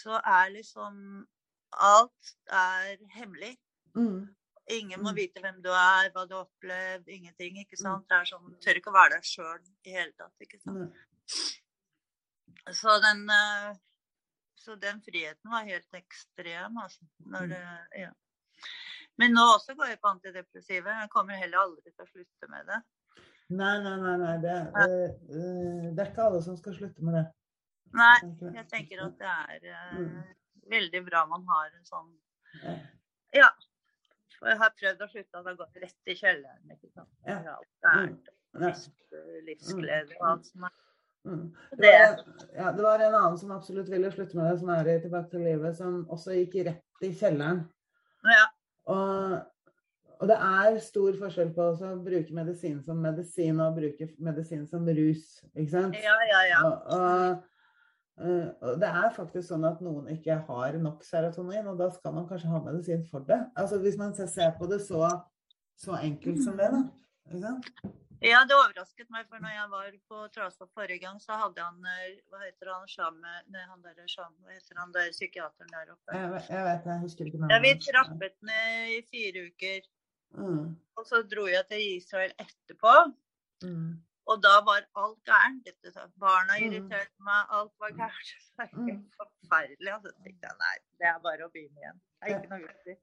så 0.00 0.20
er 0.24 0.54
liksom 0.54 1.26
Alt 1.84 2.30
er 2.48 2.96
hemmelig. 3.12 3.58
Mm. 3.94 4.22
Ingen 4.72 5.02
må 5.04 5.10
Mm. 5.12 5.16
vite 5.16 5.40
hvem 5.42 5.58
du 5.62 5.68
er, 5.68 6.08
hva 6.14 6.22
du 6.28 6.32
har 6.34 6.46
opplevd, 6.46 7.08
ingenting. 7.12 7.58
ikke 7.60 7.76
sant? 7.76 8.06
Det 8.08 8.16
er 8.16 8.24
sånn, 8.30 8.46
Du 8.50 8.56
tør 8.64 8.78
ikke 8.80 8.88
å 8.92 8.96
være 8.96 9.18
deg 9.18 9.24
sjøl 9.28 9.60
i 9.84 9.90
hele 9.92 10.12
tatt. 10.16 10.32
ikke 10.40 10.60
sant? 10.62 10.94
Mm. 11.28 12.72
Så 12.72 12.96
den, 13.04 13.20
eh, 13.30 13.74
så 14.56 14.76
den 14.80 15.00
friheten 15.04 15.50
var 15.52 15.64
helt 15.68 15.92
ekstrem, 16.00 16.76
altså. 16.80 17.04
Mm. 17.26 17.48
det, 17.52 17.62
ja. 18.00 18.10
Men 19.18 19.32
nå 19.34 19.44
også 19.58 19.74
går 19.76 19.88
jeg 19.92 20.00
på 20.00 20.08
antidepressive. 20.14 20.88
Jeg 21.02 21.10
kommer 21.10 21.36
heller 21.36 21.58
aldri 21.66 21.90
til 21.92 22.04
å 22.04 22.08
slutte 22.08 22.48
med 22.48 22.66
det. 22.66 22.80
Nei, 23.48 23.78
nei, 23.82 23.96
nei. 24.02 24.16
nei. 24.20 24.38
Det, 24.42 24.56
eh, 24.76 25.04
eh, 25.08 25.84
det 25.96 26.02
er 26.04 26.10
ikke 26.12 26.24
alle 26.26 26.42
som 26.44 26.56
skal 26.56 26.74
slutte 26.76 27.02
med 27.04 27.14
det. 27.16 27.24
Nei, 27.96 28.16
jeg. 28.52 28.66
tenker 28.68 29.00
at 29.06 29.14
det 29.18 29.70
er 29.72 29.94
Mm. 29.96 30.22
veldig 30.70 31.04
bra 31.06 31.24
man 31.26 31.46
har 31.48 31.70
en 31.72 31.84
sånn 31.84 32.10
Ja. 33.32 33.48
For 34.38 34.48
jeg 34.48 34.58
har 34.58 34.70
prøvd 34.80 35.00
å 35.02 35.08
slutte, 35.10 35.34
og 35.38 35.44
det 35.44 35.50
har 35.56 35.56
gått 35.66 35.76
rett 35.82 36.06
i 36.06 36.14
kjelleren. 36.14 36.70
ikke 36.70 36.92
sant? 36.92 37.08
Ja. 37.26 37.38
Det 37.38 37.46
er 37.46 37.56
alt 37.56 37.68
gærent. 37.84 38.28
Ja. 38.60 38.74
Livsglede 39.46 40.14
og 40.20 40.28
alt 40.30 40.46
som 40.46 40.64
er 40.64 40.70
Mm. 41.26 41.52
Det 41.70 41.78
Det, 41.80 41.90
var, 41.92 42.24
ja, 42.54 42.72
det 42.72 42.82
var 42.82 42.98
en 43.00 43.14
annen 43.14 43.38
som 43.38 43.50
absolutt 43.50 43.88
ville 43.90 44.10
slutte 44.12 44.36
med 44.36 44.50
det, 44.52 44.60
som 44.60 44.68
er 44.70 44.86
i 44.86 45.00
Tilbake 45.00 45.30
til 45.30 45.40
livet, 45.40 45.76
som 45.76 46.06
også 46.06 46.30
gikk 46.32 46.54
rett 46.66 47.02
i 47.02 47.10
kjelleren. 47.12 47.68
ja. 48.24 48.46
Og, 50.28 50.32
det 50.34 50.38
er 50.44 50.78
stor 50.84 51.14
forskjell 51.16 51.52
på 51.56 51.66
å 51.72 51.90
bruke 52.04 52.34
medisin 52.36 52.82
som 52.84 52.98
medisin 53.00 53.60
og 53.64 53.78
bruke 53.78 54.10
medisin 54.20 54.66
som 54.68 54.84
rus, 54.84 55.38
ikke 55.54 55.70
sant? 55.72 55.96
ja, 55.96 56.16
ja, 56.28 56.40
ja. 56.50 56.58
Og, 56.66 56.90
og, 56.98 57.46
eh, 58.20 58.48
og 58.60 58.82
det 58.82 58.90
er 58.90 59.14
faktisk 59.16 59.46
sånn 59.48 59.64
at 59.68 59.80
noen 59.84 60.10
ikke 60.12 60.36
har 60.48 60.76
nok 60.82 61.06
serotonin, 61.06 61.70
og 61.72 61.78
da 61.80 61.88
skal 61.94 62.12
man 62.18 62.28
kanskje 62.28 62.52
ha 62.52 62.60
medisin 62.66 63.06
for 63.08 63.24
det. 63.24 63.40
Altså 63.56 63.80
Hvis 63.80 63.96
man 63.96 64.12
ser- 64.14 64.56
på 64.58 64.68
det 64.68 64.82
så, 64.84 65.08
så 65.78 65.96
enkelt 66.02 66.44
som 66.44 66.60
det, 66.60 66.68
da. 66.76 66.84
Ikke 67.28 67.42
sant? 67.46 67.72
Ja, 68.20 68.40
det 68.44 68.56
overrasket 68.56 69.08
meg, 69.14 69.28
for 69.30 69.38
når 69.38 69.52
jeg 69.54 69.66
var 69.70 69.90
på 70.10 70.22
Trasvoll 70.34 70.68
forrige 70.74 71.04
gang, 71.04 71.20
så 71.22 71.36
hadde 71.38 71.62
han 71.62 71.84
eh, 71.86 72.16
Hva 72.28 72.40
heter 72.42 72.72
han? 72.74 72.88
Shame, 72.90 73.34
nei, 73.46 73.62
han 73.62 73.84
der, 73.84 74.00
Shame, 74.10 74.34
hva 74.42 74.56
heter 74.56 74.80
han 74.80 74.90
der 74.92 75.12
psykiateren 75.14 75.70
der 75.70 75.92
oppe? 75.94 76.16
Jeg, 76.16 76.42
jeg 76.50 76.64
vet 76.66 76.88
jeg 76.90 77.02
husker 77.04 77.30
ikke 77.30 77.38
navnet. 77.38 77.54
Ja, 77.54 77.60
vi 77.62 77.72
trappet 77.86 78.34
ned 78.42 78.96
i 78.96 78.98
fire 79.06 79.44
uker. 79.46 79.86
Mm, 80.36 80.76
Og 80.98 81.06
så 81.06 81.22
dro 81.30 81.46
jeg 81.46 81.64
til 81.70 81.80
Israel 81.96 82.32
etterpå. 82.38 82.94
mm, 83.64 83.94
Og 84.28 84.42
da 84.42 84.60
var 84.60 84.82
alt 84.96 85.18
gærent. 85.24 85.68
Barna 86.20 86.58
Mm. 86.58 86.64
irriterte 86.66 87.16
meg, 87.24 87.46
alt 87.50 87.72
var 87.80 87.90
gærent. 87.96 88.32
Det 88.58 88.64
er 88.64 88.76
helt 88.76 88.98
Mm. 88.98 89.10
forferdelig. 89.20 89.94
Og 89.94 90.02
så 90.02 90.10
tenkte 90.22 90.48
jeg 90.48 90.56
nei, 90.58 90.76
det 91.00 91.06
er 91.08 91.18
bare 91.22 91.46
å 91.46 91.50
begynne 91.52 91.78
igjen. 91.80 92.00
Det 92.20 92.30
er 92.30 92.40
ikke 92.40 92.50
noe 92.50 92.66
vits 92.66 92.86
i 92.86 92.96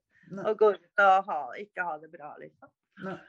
å 0.52 0.54
gå 0.58 0.70
ut 0.76 1.00
og 1.00 1.26
ha, 1.26 1.40
ikke 1.58 1.84
ha 1.86 1.98
det 1.98 2.12
bra, 2.12 2.36
liksom. 2.38 2.70
Nei. 3.04 3.20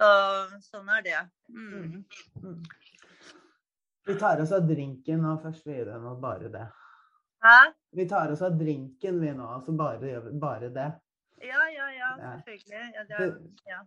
Og 0.00 0.60
sånn 0.62 0.88
er 0.98 1.02
det. 1.02 1.30
Mm. 1.48 2.04
mm. 2.42 2.62
Vi 4.06 4.14
tar 4.18 4.40
oss 4.40 4.52
av 4.52 4.62
drinken 4.68 5.20
nå 5.22 5.34
først, 5.42 5.64
vi 5.66 5.72
gjør 5.78 6.00
nå 6.02 6.14
bare 6.20 6.48
det. 6.52 6.66
Hæ? 7.44 7.72
Vi 7.92 8.06
tar 8.08 8.32
oss 8.32 8.42
av 8.42 8.52
drinken 8.58 9.20
vi 9.20 9.32
nå, 9.32 9.46
altså 9.46 9.72
bare, 9.76 10.20
bare 10.40 10.68
det. 10.74 10.88
Ja, 11.40 11.62
ja, 11.72 11.86
ja, 11.96 12.10
selvfølgelig. 12.20 12.92
Ja, 12.94 13.02
det 13.08 13.16
er, 13.16 13.32
ja. 13.68 13.80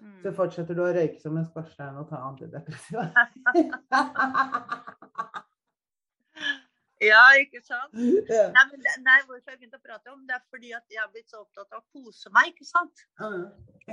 Mm. 0.00 0.22
Så 0.24 0.32
fortsetter 0.32 0.74
du 0.76 0.80
å 0.84 0.92
røyke 0.96 1.20
som 1.20 1.36
en 1.36 1.44
skorstein 1.48 1.96
og 2.00 2.08
ta 2.08 2.16
antidepressiva. 2.24 3.04
ja, 7.10 7.20
ikke 7.40 7.60
sant? 7.64 7.92
ja. 8.32 8.46
Nei, 8.54 8.64
men 8.70 8.86
nei, 9.04 9.18
hvorfor 9.28 9.52
jeg 9.52 9.60
begynte 9.60 9.80
å 9.80 9.84
prate 9.84 10.12
om 10.14 10.22
det, 10.28 10.38
er 10.38 10.44
fordi 10.52 10.72
at 10.76 10.86
jeg 10.92 11.02
har 11.02 11.10
blitt 11.12 11.32
så 11.32 11.42
opptatt 11.42 11.70
av 11.76 11.82
å 11.82 11.86
kose 11.92 12.32
meg, 12.36 12.44
ikke 12.54 12.68
sant? 12.68 13.04
Ja. 13.20 13.30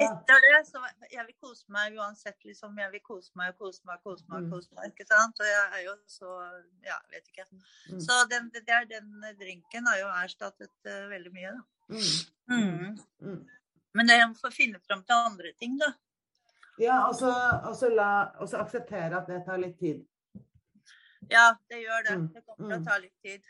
Etter 0.07 0.43
det, 0.47 0.57
så 0.69 0.79
jeg 1.11 1.27
vil 1.27 1.37
kose 1.43 1.67
meg 1.75 1.97
uansett, 1.99 2.39
liksom. 2.47 2.79
Jeg 2.79 2.93
vil 2.95 3.03
kose 3.03 3.31
meg 3.39 3.55
og 3.55 3.65
kose 3.65 3.83
meg, 3.89 4.03
kose 4.07 4.23
meg, 4.31 4.47
Mm. 4.47 4.51
kose 4.55 4.79
meg, 4.79 4.93
ikke 4.93 5.09
sant? 5.11 5.35
Og 5.43 5.47
jeg 5.51 5.65
er 5.79 5.83
jo 5.89 5.95
så, 6.07 6.35
ja, 6.87 6.99
vet 7.11 7.27
ikke. 7.33 7.49
Mm. 7.91 7.99
Så 7.99 8.21
den, 8.31 8.47
det 8.55 8.63
den 8.95 9.09
drinken 9.39 9.91
har 9.91 9.99
jo 10.05 10.13
erstattet 10.23 10.77
uh, 10.87 11.03
veldig 11.11 11.33
mye, 11.35 11.51
da. 11.57 11.65
Mm. 11.89 12.01
Mm. 12.49 12.97
Mm. 13.21 13.47
Men 13.93 14.07
jeg 14.13 14.27
må 14.29 14.35
få 14.39 14.51
finne 14.53 14.79
fram 14.87 15.03
til 15.03 15.15
andre 15.15 15.51
ting, 15.59 15.77
da. 15.79 15.93
Ja, 16.79 17.07
og 17.07 17.15
så 17.17 17.31
og 17.65 17.75
så 17.75 17.89
la- 17.89 18.31
og 18.39 18.49
så 18.49 18.59
akseptere 18.61 19.17
at 19.17 19.27
det 19.27 19.43
tar 19.45 19.57
litt 19.57 19.79
tid. 19.79 20.03
Ja, 21.29 21.55
det 21.69 21.79
gjør 21.81 22.03
det. 22.07 22.17
Mm, 22.17 22.27
Det 22.33 22.43
kommer 22.45 22.69
til 22.69 22.77
mm. 22.79 22.85
å 22.85 22.89
ta 22.91 22.97
litt 23.01 23.21
tid. 23.23 23.41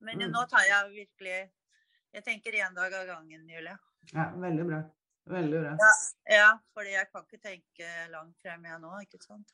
Men 0.00 0.18
Mm. 0.22 0.30
nå 0.32 0.44
tar 0.48 0.64
jeg 0.68 0.90
virkelig 0.94 1.50
Jeg 2.14 2.24
tenker 2.24 2.52
én 2.52 2.74
dag 2.74 2.92
av 2.94 3.06
gangen, 3.06 3.48
Julie. 3.48 3.76
Ja, 4.14 4.30
veldig 4.40 4.64
bra. 4.66 4.82
Veldig 5.26 5.60
bra. 5.60 5.72
Ja, 5.76 5.92
ja, 6.36 6.58
fordi 6.72 6.90
jeg 6.94 7.10
kan 7.12 7.24
ikke 7.26 7.42
tenke 7.42 7.88
langt 8.10 8.36
frem 8.40 8.64
jeg 8.64 8.80
nå, 8.80 8.92
ikke 9.02 9.18
sant. 9.22 9.52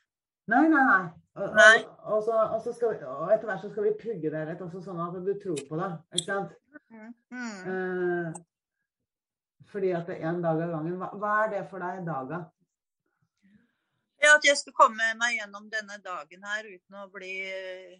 Nei, 0.50 0.68
nei, 0.68 0.84
nei. 0.84 1.02
Og, 1.32 1.54
Nei. 1.56 1.76
og, 1.86 2.00
og, 2.12 2.24
så, 2.26 2.38
og, 2.52 2.60
så 2.60 2.72
vi, 2.90 2.96
etter 3.32 3.46
hvert 3.48 3.62
så 3.62 3.70
skal 3.72 3.86
vi 3.86 3.92
pugge 3.96 4.30
det 4.34 4.40
litt, 4.50 4.60
også 4.60 4.82
sånn 4.84 4.98
at 5.00 5.14
du 5.24 5.30
tror 5.40 5.60
på 5.68 5.78
det. 5.80 5.86
Ikke 6.18 6.26
sant? 6.26 6.50
Mm. 6.92 7.12
Mm. 7.32 7.60
Eh, 7.72 8.40
fordi 9.72 9.94
at 9.96 10.10
det 10.10 10.18
er 10.18 10.28
en 10.28 10.42
dag 10.44 10.60
av 10.60 10.74
gangen. 10.74 10.98
Hva, 11.00 11.08
hva 11.22 11.30
er 11.46 11.54
det 11.54 11.62
for 11.70 11.80
deg, 11.80 12.02
daga? 12.04 12.42
Ja, 14.22 14.34
at 14.36 14.44
jeg 14.46 14.58
skal 14.60 14.76
komme 14.76 15.08
meg 15.18 15.38
gjennom 15.38 15.70
denne 15.72 15.96
dagen 16.04 16.44
her 16.46 16.68
uten 16.68 17.00
å 17.00 17.06
bli 17.14 17.32
eh, 17.48 17.96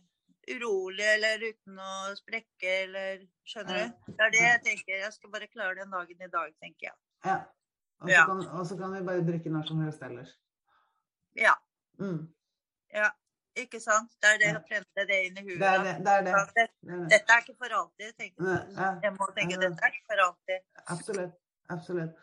urolig 0.53 1.09
eller 1.17 1.49
uten 1.49 1.81
å 1.81 1.95
sprekke 2.19 2.77
eller 2.85 3.25
Skjønner 3.49 3.81
du? 3.81 4.13
Det 4.13 4.23
er 4.29 4.31
det 4.37 4.43
jeg 4.45 4.63
tenker. 4.69 5.01
Jeg 5.07 5.17
skal 5.17 5.33
bare 5.33 5.49
klare 5.51 5.81
den 5.81 5.91
dagen 5.91 6.21
i 6.23 6.31
dag, 6.31 6.53
tenker 6.63 6.91
jeg. 6.93 6.97
Ja. 7.27 7.41
Og 8.03 8.07
så 8.11 8.13
Ja. 8.15 8.27
kan, 8.29 8.45
og 8.61 8.67
så 8.69 8.77
kan 8.79 8.93
vi 8.95 9.03
bare 9.09 9.25
drikke 9.27 9.51
når 9.51 9.67
som 9.73 9.81
helst 9.83 10.03
ellers. 10.05 10.37
Ja. 11.39 11.57
Mm. 12.01 12.23
ja. 12.95 13.11
Ikke 13.53 13.81
sant? 13.85 14.09
Det 14.17 14.31
er 14.33 14.39
det 14.41 14.51
å 14.57 14.61
prente 14.65 15.05
det 15.05 15.17
inn 15.27 15.35
i 15.37 15.43
huet. 15.45 15.59
Det 15.61 15.69
er 15.69 15.83
det. 15.85 15.91
det, 16.05 16.13
er 16.13 16.23
det. 16.25 16.33
Det- 16.33 16.53
det, 16.57 16.95
er. 16.95 17.01
Dette 17.13 17.35
er 17.35 17.43
ikke 17.43 17.57
for 17.61 17.75
alltid, 17.79 18.15
tenker 18.17 18.47
jeg. 18.49 19.01
Jeg 19.05 19.13
må 19.19 19.27
tenke 19.37 19.59
dette 19.61 19.85
er 19.85 19.93
ikke 19.93 20.07
for 20.09 20.23
alltid. 20.27 20.63
Absolutt. 20.95 21.35
Absolutt. 21.69 22.15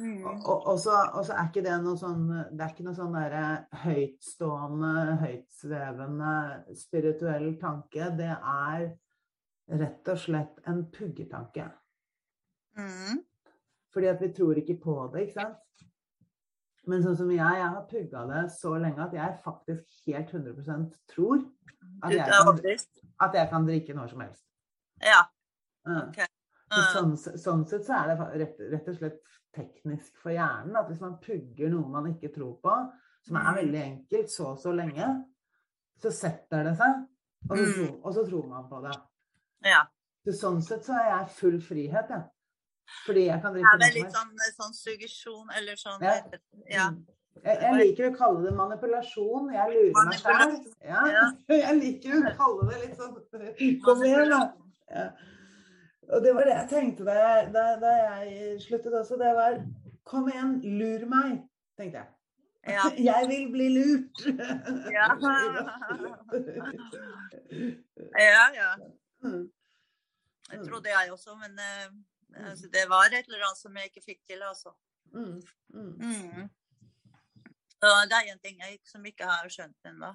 Mm. 0.00 0.24
Og, 0.24 0.46
og, 0.46 0.66
og 0.72 0.78
så 0.80 0.94
og 1.18 1.26
så 1.26 1.34
er 1.34 1.48
ikke 1.50 1.64
det 1.66 1.74
noe 1.82 1.98
sånn 1.98 2.22
Det 2.30 2.62
er 2.62 2.70
ikke 2.72 2.84
noe 2.86 2.94
sånn 2.96 3.12
derre 3.16 3.44
høytstående, 3.82 4.92
høytsvevende 5.20 6.34
spirituell 6.78 7.48
tanke. 7.60 8.08
Det 8.16 8.30
er 8.32 8.86
rett 9.84 10.12
og 10.14 10.18
slett 10.24 10.64
en 10.70 10.84
puggetanke. 10.94 11.66
Mm. 12.78 13.20
Fordi 13.92 14.08
at 14.14 14.22
vi 14.22 14.32
tror 14.32 14.58
ikke 14.62 14.78
på 14.80 14.96
det, 15.12 15.26
ikke 15.28 15.42
sant? 15.42 15.84
Men 16.90 17.04
sånn 17.04 17.16
som 17.18 17.30
jeg, 17.30 17.38
jeg 17.60 17.70
har 17.74 17.86
pugga 17.90 18.24
det 18.30 18.44
så 18.56 18.74
lenge 18.82 19.04
at 19.04 19.12
jeg 19.14 19.38
faktisk 19.44 20.06
helt 20.08 20.32
100% 20.34 20.94
tror 21.12 21.42
at 22.02 22.14
jeg, 22.16 22.26
kan, 22.26 22.60
at 23.26 23.36
jeg 23.38 23.50
kan 23.52 23.66
drikke 23.68 23.94
når 23.96 24.10
som 24.12 24.22
helst. 24.24 24.42
Ja. 25.04 25.20
Okay. 25.86 26.26
ok. 26.26 26.36
Så 26.70 26.80
sånn, 26.94 27.12
sånn 27.42 27.62
sett 27.70 27.86
så 27.86 27.96
er 27.98 28.10
det 28.10 28.26
rett, 28.42 28.60
rett 28.72 28.88
og 28.92 28.98
slett 28.98 29.20
teknisk 29.56 30.18
for 30.22 30.34
hjernen 30.34 30.76
at 30.78 30.90
hvis 30.90 31.00
man 31.02 31.16
pugger 31.22 31.72
noe 31.72 31.90
man 31.90 32.10
ikke 32.12 32.30
tror 32.34 32.56
på, 32.62 32.74
som 33.26 33.36
er 33.36 33.48
Mm. 33.50 33.56
veldig 33.60 33.80
enkelt 33.84 34.30
så 34.32 34.46
og 34.52 34.58
så 34.62 34.72
lenge, 34.74 35.08
så 36.00 36.12
setter 36.14 36.64
det 36.64 36.76
seg, 36.78 37.00
og 37.50 37.56
så, 37.56 37.64
Mm. 37.64 37.72
tror, 37.74 37.94
og 38.04 38.14
så 38.14 38.26
tror 38.28 38.46
man 38.48 38.68
på 38.68 38.82
det. 38.86 38.96
ja. 39.64 39.82
Så 40.24 40.32
sånn 40.36 40.62
sett 40.62 40.84
så 40.84 40.92
er 40.92 41.08
jeg 41.18 41.28
full 41.36 41.60
frihet, 41.60 42.08
jeg. 42.10 42.24
Fordi 43.06 43.24
jeg 43.26 43.40
kan 43.42 43.56
Det 43.56 43.88
er 43.88 43.96
litt 43.96 44.12
sånn, 44.14 44.34
sånn 44.56 44.76
suggesjon 44.76 45.56
eller 45.56 45.80
sånn 45.80 46.04
Ja. 46.04 46.20
Ja. 46.68 46.90
Mm. 46.90 47.06
Jeg, 47.40 47.56
jeg 47.62 47.76
liker 47.78 48.10
å 48.10 48.14
kalle 48.18 48.42
det 48.44 48.52
manipulasjon. 48.58 49.50
Jeg 49.54 49.72
lurer 49.72 50.08
meg 50.10 50.18
sjøl. 50.20 50.56
Ja. 50.84 51.02
Jeg 51.62 51.76
liker 51.78 52.16
å 52.18 52.32
kalle 52.36 52.66
det 52.68 52.80
litt 52.82 52.96
sånn 53.00 53.14
Kom 53.86 54.02
igjen, 54.04 54.32
da. 54.34 54.40
Ja. 54.90 55.06
Og 56.10 56.24
det 56.24 56.32
var 56.34 56.48
det 56.48 56.54
jeg 56.56 56.68
tenkte 56.72 57.04
da 57.06 57.14
jeg, 57.14 57.50
da, 57.54 57.64
da 57.78 57.90
jeg 57.94 58.56
sluttet 58.64 58.96
også. 58.98 59.14
Det 59.20 59.30
var 59.36 59.60
Kom 60.10 60.26
igjen, 60.26 60.56
lur 60.80 61.04
meg, 61.06 61.36
tenkte 61.78 62.02
jeg. 62.02 62.08
Ja. 62.68 62.82
Jeg 63.08 63.28
vil 63.30 63.46
bli 63.52 63.66
lurt. 63.72 64.18
Ja. 64.92 65.06
ja, 68.20 68.42
ja. 68.58 68.72
Jeg 70.50 70.66
trodde 70.66 70.90
jeg 70.90 71.12
også, 71.12 71.36
men 71.40 71.56
eh, 71.62 71.88
altså, 72.36 72.68
det 72.72 72.88
var 72.88 73.06
et 73.10 73.26
eller 73.26 73.44
annet 73.46 73.58
som 73.58 73.76
jeg 73.76 73.90
ikke 73.90 74.04
fikk 74.06 74.20
til, 74.26 74.42
altså. 74.42 74.72
Mm. 75.12 75.42
Mm. 75.74 75.94
Mm. 76.00 76.50
Det 77.80 77.88
er 78.12 78.32
en 78.32 78.38
ting 78.38 78.58
jeg 78.60 78.72
ikke- 78.78 78.90
som 78.90 79.04
ikke 79.06 79.24
har 79.24 79.48
skjønt 79.48 79.76
ennå. 79.88 80.14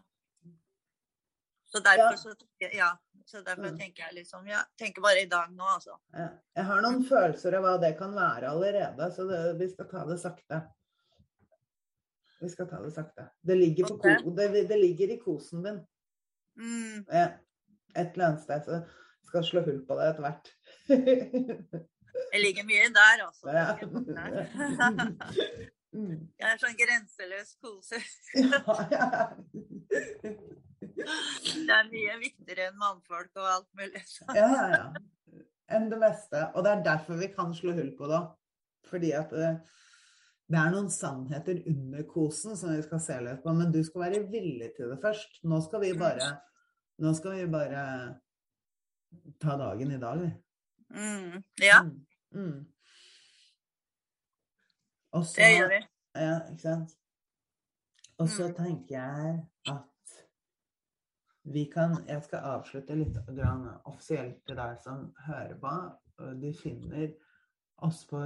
Så 1.65 1.79
derfor, 1.83 2.11
Ja. 2.11 2.15
så, 2.15 2.35
ja, 2.73 2.89
så 3.25 3.41
derfor 3.43 3.71
Mm. 3.71 3.77
tenker 3.79 4.03
jeg 4.05 4.13
liksom 4.13 4.45
Jeg 4.47 4.63
tenker 4.77 5.01
bare 5.01 5.21
i 5.21 5.25
dag 5.29 5.49
nå, 5.51 5.63
altså. 5.63 5.97
Ja. 6.13 6.29
Jeg 6.55 6.65
har 6.65 6.81
noen 6.81 7.03
følelser 7.05 7.57
av 7.57 7.63
hva 7.63 7.77
det 7.81 7.97
kan 7.97 8.13
være 8.15 8.47
allerede, 8.49 9.11
så 9.15 9.27
det, 9.27 9.59
vi 9.59 9.67
skal 9.73 9.89
ta 9.89 10.05
det 10.05 10.19
sakte. 10.19 10.61
Vi 12.41 12.49
skal 12.49 12.67
ta 12.69 12.81
det 12.83 12.93
sakte. 12.93 13.29
Det 13.45 13.57
ligger, 13.57 13.85
på 13.87 13.97
ko, 13.97 14.29
det, 14.35 14.67
det 14.69 14.79
ligger 14.79 15.13
i 15.13 15.17
kosen 15.19 15.63
din. 15.63 15.85
Mm. 16.57 17.05
Ja. 17.11 17.27
Et 17.95 18.11
eller 18.13 18.25
annet 18.27 18.41
sted. 18.43 18.61
Så 18.65 18.85
skal 19.27 19.43
slå 19.43 19.61
hull 19.65 19.85
på 19.85 19.95
det 19.99 20.09
etter 20.09 20.21
hvert. 20.21 20.55
Jeg 22.33 22.41
ligger 22.41 22.63
mye 22.67 22.89
der, 22.95 23.25
altså. 23.25 23.47
Ja. 23.49 23.65
Jeg 25.95 26.49
er 26.51 26.61
sånn 26.61 26.77
grenseløs 26.79 27.55
kose. 27.63 27.99
Det 30.95 31.75
er 31.75 31.91
mye 31.91 32.15
viktigere 32.21 32.69
enn 32.69 32.79
mannfolk 32.79 33.31
og 33.39 33.47
alt 33.51 33.69
mulig. 33.79 34.01
Ja, 34.35 34.47
ja, 34.47 34.65
ja. 34.73 34.85
Enn 35.75 35.87
det 35.89 35.99
meste. 36.01 36.43
Og 36.53 36.65
det 36.65 36.73
er 36.73 36.83
derfor 36.85 37.17
vi 37.19 37.31
kan 37.33 37.53
slå 37.57 37.73
hull 37.77 37.93
på 37.97 38.09
det. 38.11 38.21
Fordi 38.85 39.11
at 39.17 39.31
eh, 39.33 39.57
det 40.45 40.59
er 40.61 40.73
noen 40.73 40.91
sannheter 40.93 41.63
under 41.71 42.05
kosen 42.09 42.57
som 42.59 42.75
vi 42.75 42.83
skal 42.85 43.01
se 43.01 43.17
litt 43.25 43.41
på. 43.43 43.53
Men 43.57 43.73
du 43.73 43.81
skal 43.85 44.05
være 44.05 44.25
villig 44.29 44.71
til 44.77 44.91
det 44.93 44.99
først. 45.01 45.41
Nå 45.49 45.61
skal 45.65 45.81
vi 45.87 45.93
bare, 45.97 46.35
skal 47.17 47.39
vi 47.39 47.47
bare 47.51 47.85
ta 49.41 49.57
dagen 49.57 49.95
i 49.95 50.01
dag, 50.01 50.21
vi. 50.21 50.31
Mm. 50.89 51.43
Ja, 51.61 51.81
Mm. 51.83 52.05
Mm. 52.33 52.65
Og 55.15 55.25
så 55.25 55.35
det 55.41 55.57
gjør 55.57 55.69
vi. 55.71 55.79
Ja, 56.15 56.39
ikke 56.51 56.61
sant? 56.61 56.95
Og 58.17 58.27
så 58.29 58.47
Mm. 58.47 58.53
tenker 58.55 58.95
jeg 58.95 59.45
at 59.67 59.83
vi 61.43 61.65
kan 61.73 61.95
Jeg 62.07 62.23
skal 62.23 62.39
avslutte 62.39 62.95
litt 62.95 63.17
grann 63.27 63.67
offisielt 63.85 64.45
til 64.47 64.55
deg 64.55 64.77
som 64.83 65.13
hører 65.27 65.55
på. 65.59 65.71
Du 66.41 66.53
finner 66.53 67.13
oss 67.77 68.05
på 68.05 68.17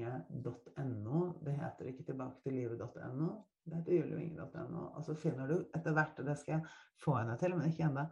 julievinge.no. 0.00 1.32
Det 1.44 1.52
heter 1.56 1.84
ikke 1.90 2.04
tilbake 2.04 2.40
til 2.42 2.52
livet.no. 2.52 3.30
Det 3.64 3.76
heter 3.76 3.92
julievinge.no. 3.92 4.86
Og 4.96 5.04
så 5.04 5.14
finner 5.14 5.46
du 5.46 5.66
etter 5.76 5.92
hvert, 5.92 6.18
og 6.18 6.24
det 6.26 6.38
skal 6.38 6.52
jeg 6.58 6.66
få 7.04 7.18
henne 7.18 7.36
til, 7.38 7.56
men 7.56 7.68
ikke 7.70 7.84
ennå, 7.88 8.04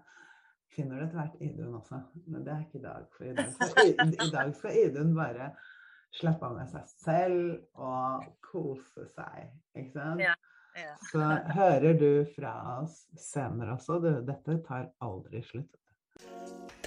finner 0.75 1.01
du 1.01 1.07
etter 1.07 1.21
hvert 1.21 1.41
Idun 1.45 1.79
også. 1.79 2.03
Men 2.27 2.45
det 2.47 2.55
er 2.55 2.67
ikke 2.67 2.81
i 2.81 2.85
dag. 2.85 3.09
For 3.17 3.29
i 3.29 3.35
dag 3.37 3.51
skal, 3.55 3.81
I, 3.89 3.95
i 4.11 4.31
dag 4.35 4.55
skal 4.59 4.79
Idun 4.85 5.15
bare 5.17 5.51
slappe 6.19 6.49
av 6.49 6.55
med 6.57 6.71
seg 6.73 6.93
selv 6.93 7.83
og 7.85 8.29
kose 8.45 9.09
seg. 9.15 9.51
Ikke 9.77 9.93
sant? 9.97 10.25
Ja. 10.25 10.37
Ja. 10.79 10.95
Så 11.11 11.21
hører 11.57 11.95
du 11.99 12.11
fra 12.37 12.53
oss 12.79 13.01
senere 13.19 13.75
også. 13.75 13.99
Du, 14.03 14.13
dette 14.27 14.61
tar 14.67 14.93
aldri 15.03 15.43
slutt. 15.43 15.75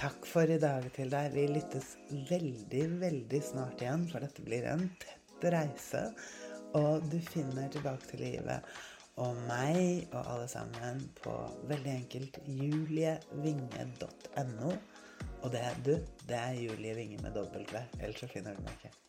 Takk 0.00 0.24
for 0.26 0.48
i 0.50 0.58
dag 0.60 0.86
til 0.96 1.12
deg. 1.12 1.34
Vi 1.34 1.44
lyttes 1.50 1.92
veldig, 2.30 2.86
veldig 3.02 3.42
snart 3.44 3.84
igjen, 3.84 4.06
for 4.10 4.24
dette 4.24 4.44
blir 4.46 4.66
en 4.70 4.86
tett 5.02 5.46
reise. 5.52 6.06
Og 6.78 7.04
du 7.12 7.18
finner 7.20 7.68
tilbake 7.72 8.08
til 8.08 8.24
livet 8.24 8.72
og 9.20 9.36
meg 9.48 10.08
og 10.12 10.22
alle 10.22 10.48
sammen 10.48 11.02
på 11.20 11.32
veldig 11.68 11.92
enkelt 11.98 12.38
julievinge.no. 12.46 14.72
Og 15.42 15.52
det, 15.52 15.60
du, 15.84 15.94
det 16.28 16.36
er 16.38 16.52
Julie 16.56 16.94
Vinge 16.96 17.18
med 17.22 17.32
V. 17.36 17.38
ellers 18.00 18.20
så 18.20 18.26
finner 18.30 18.54
du 18.54 18.60
meg 18.62 18.72
ikke. 18.78 19.01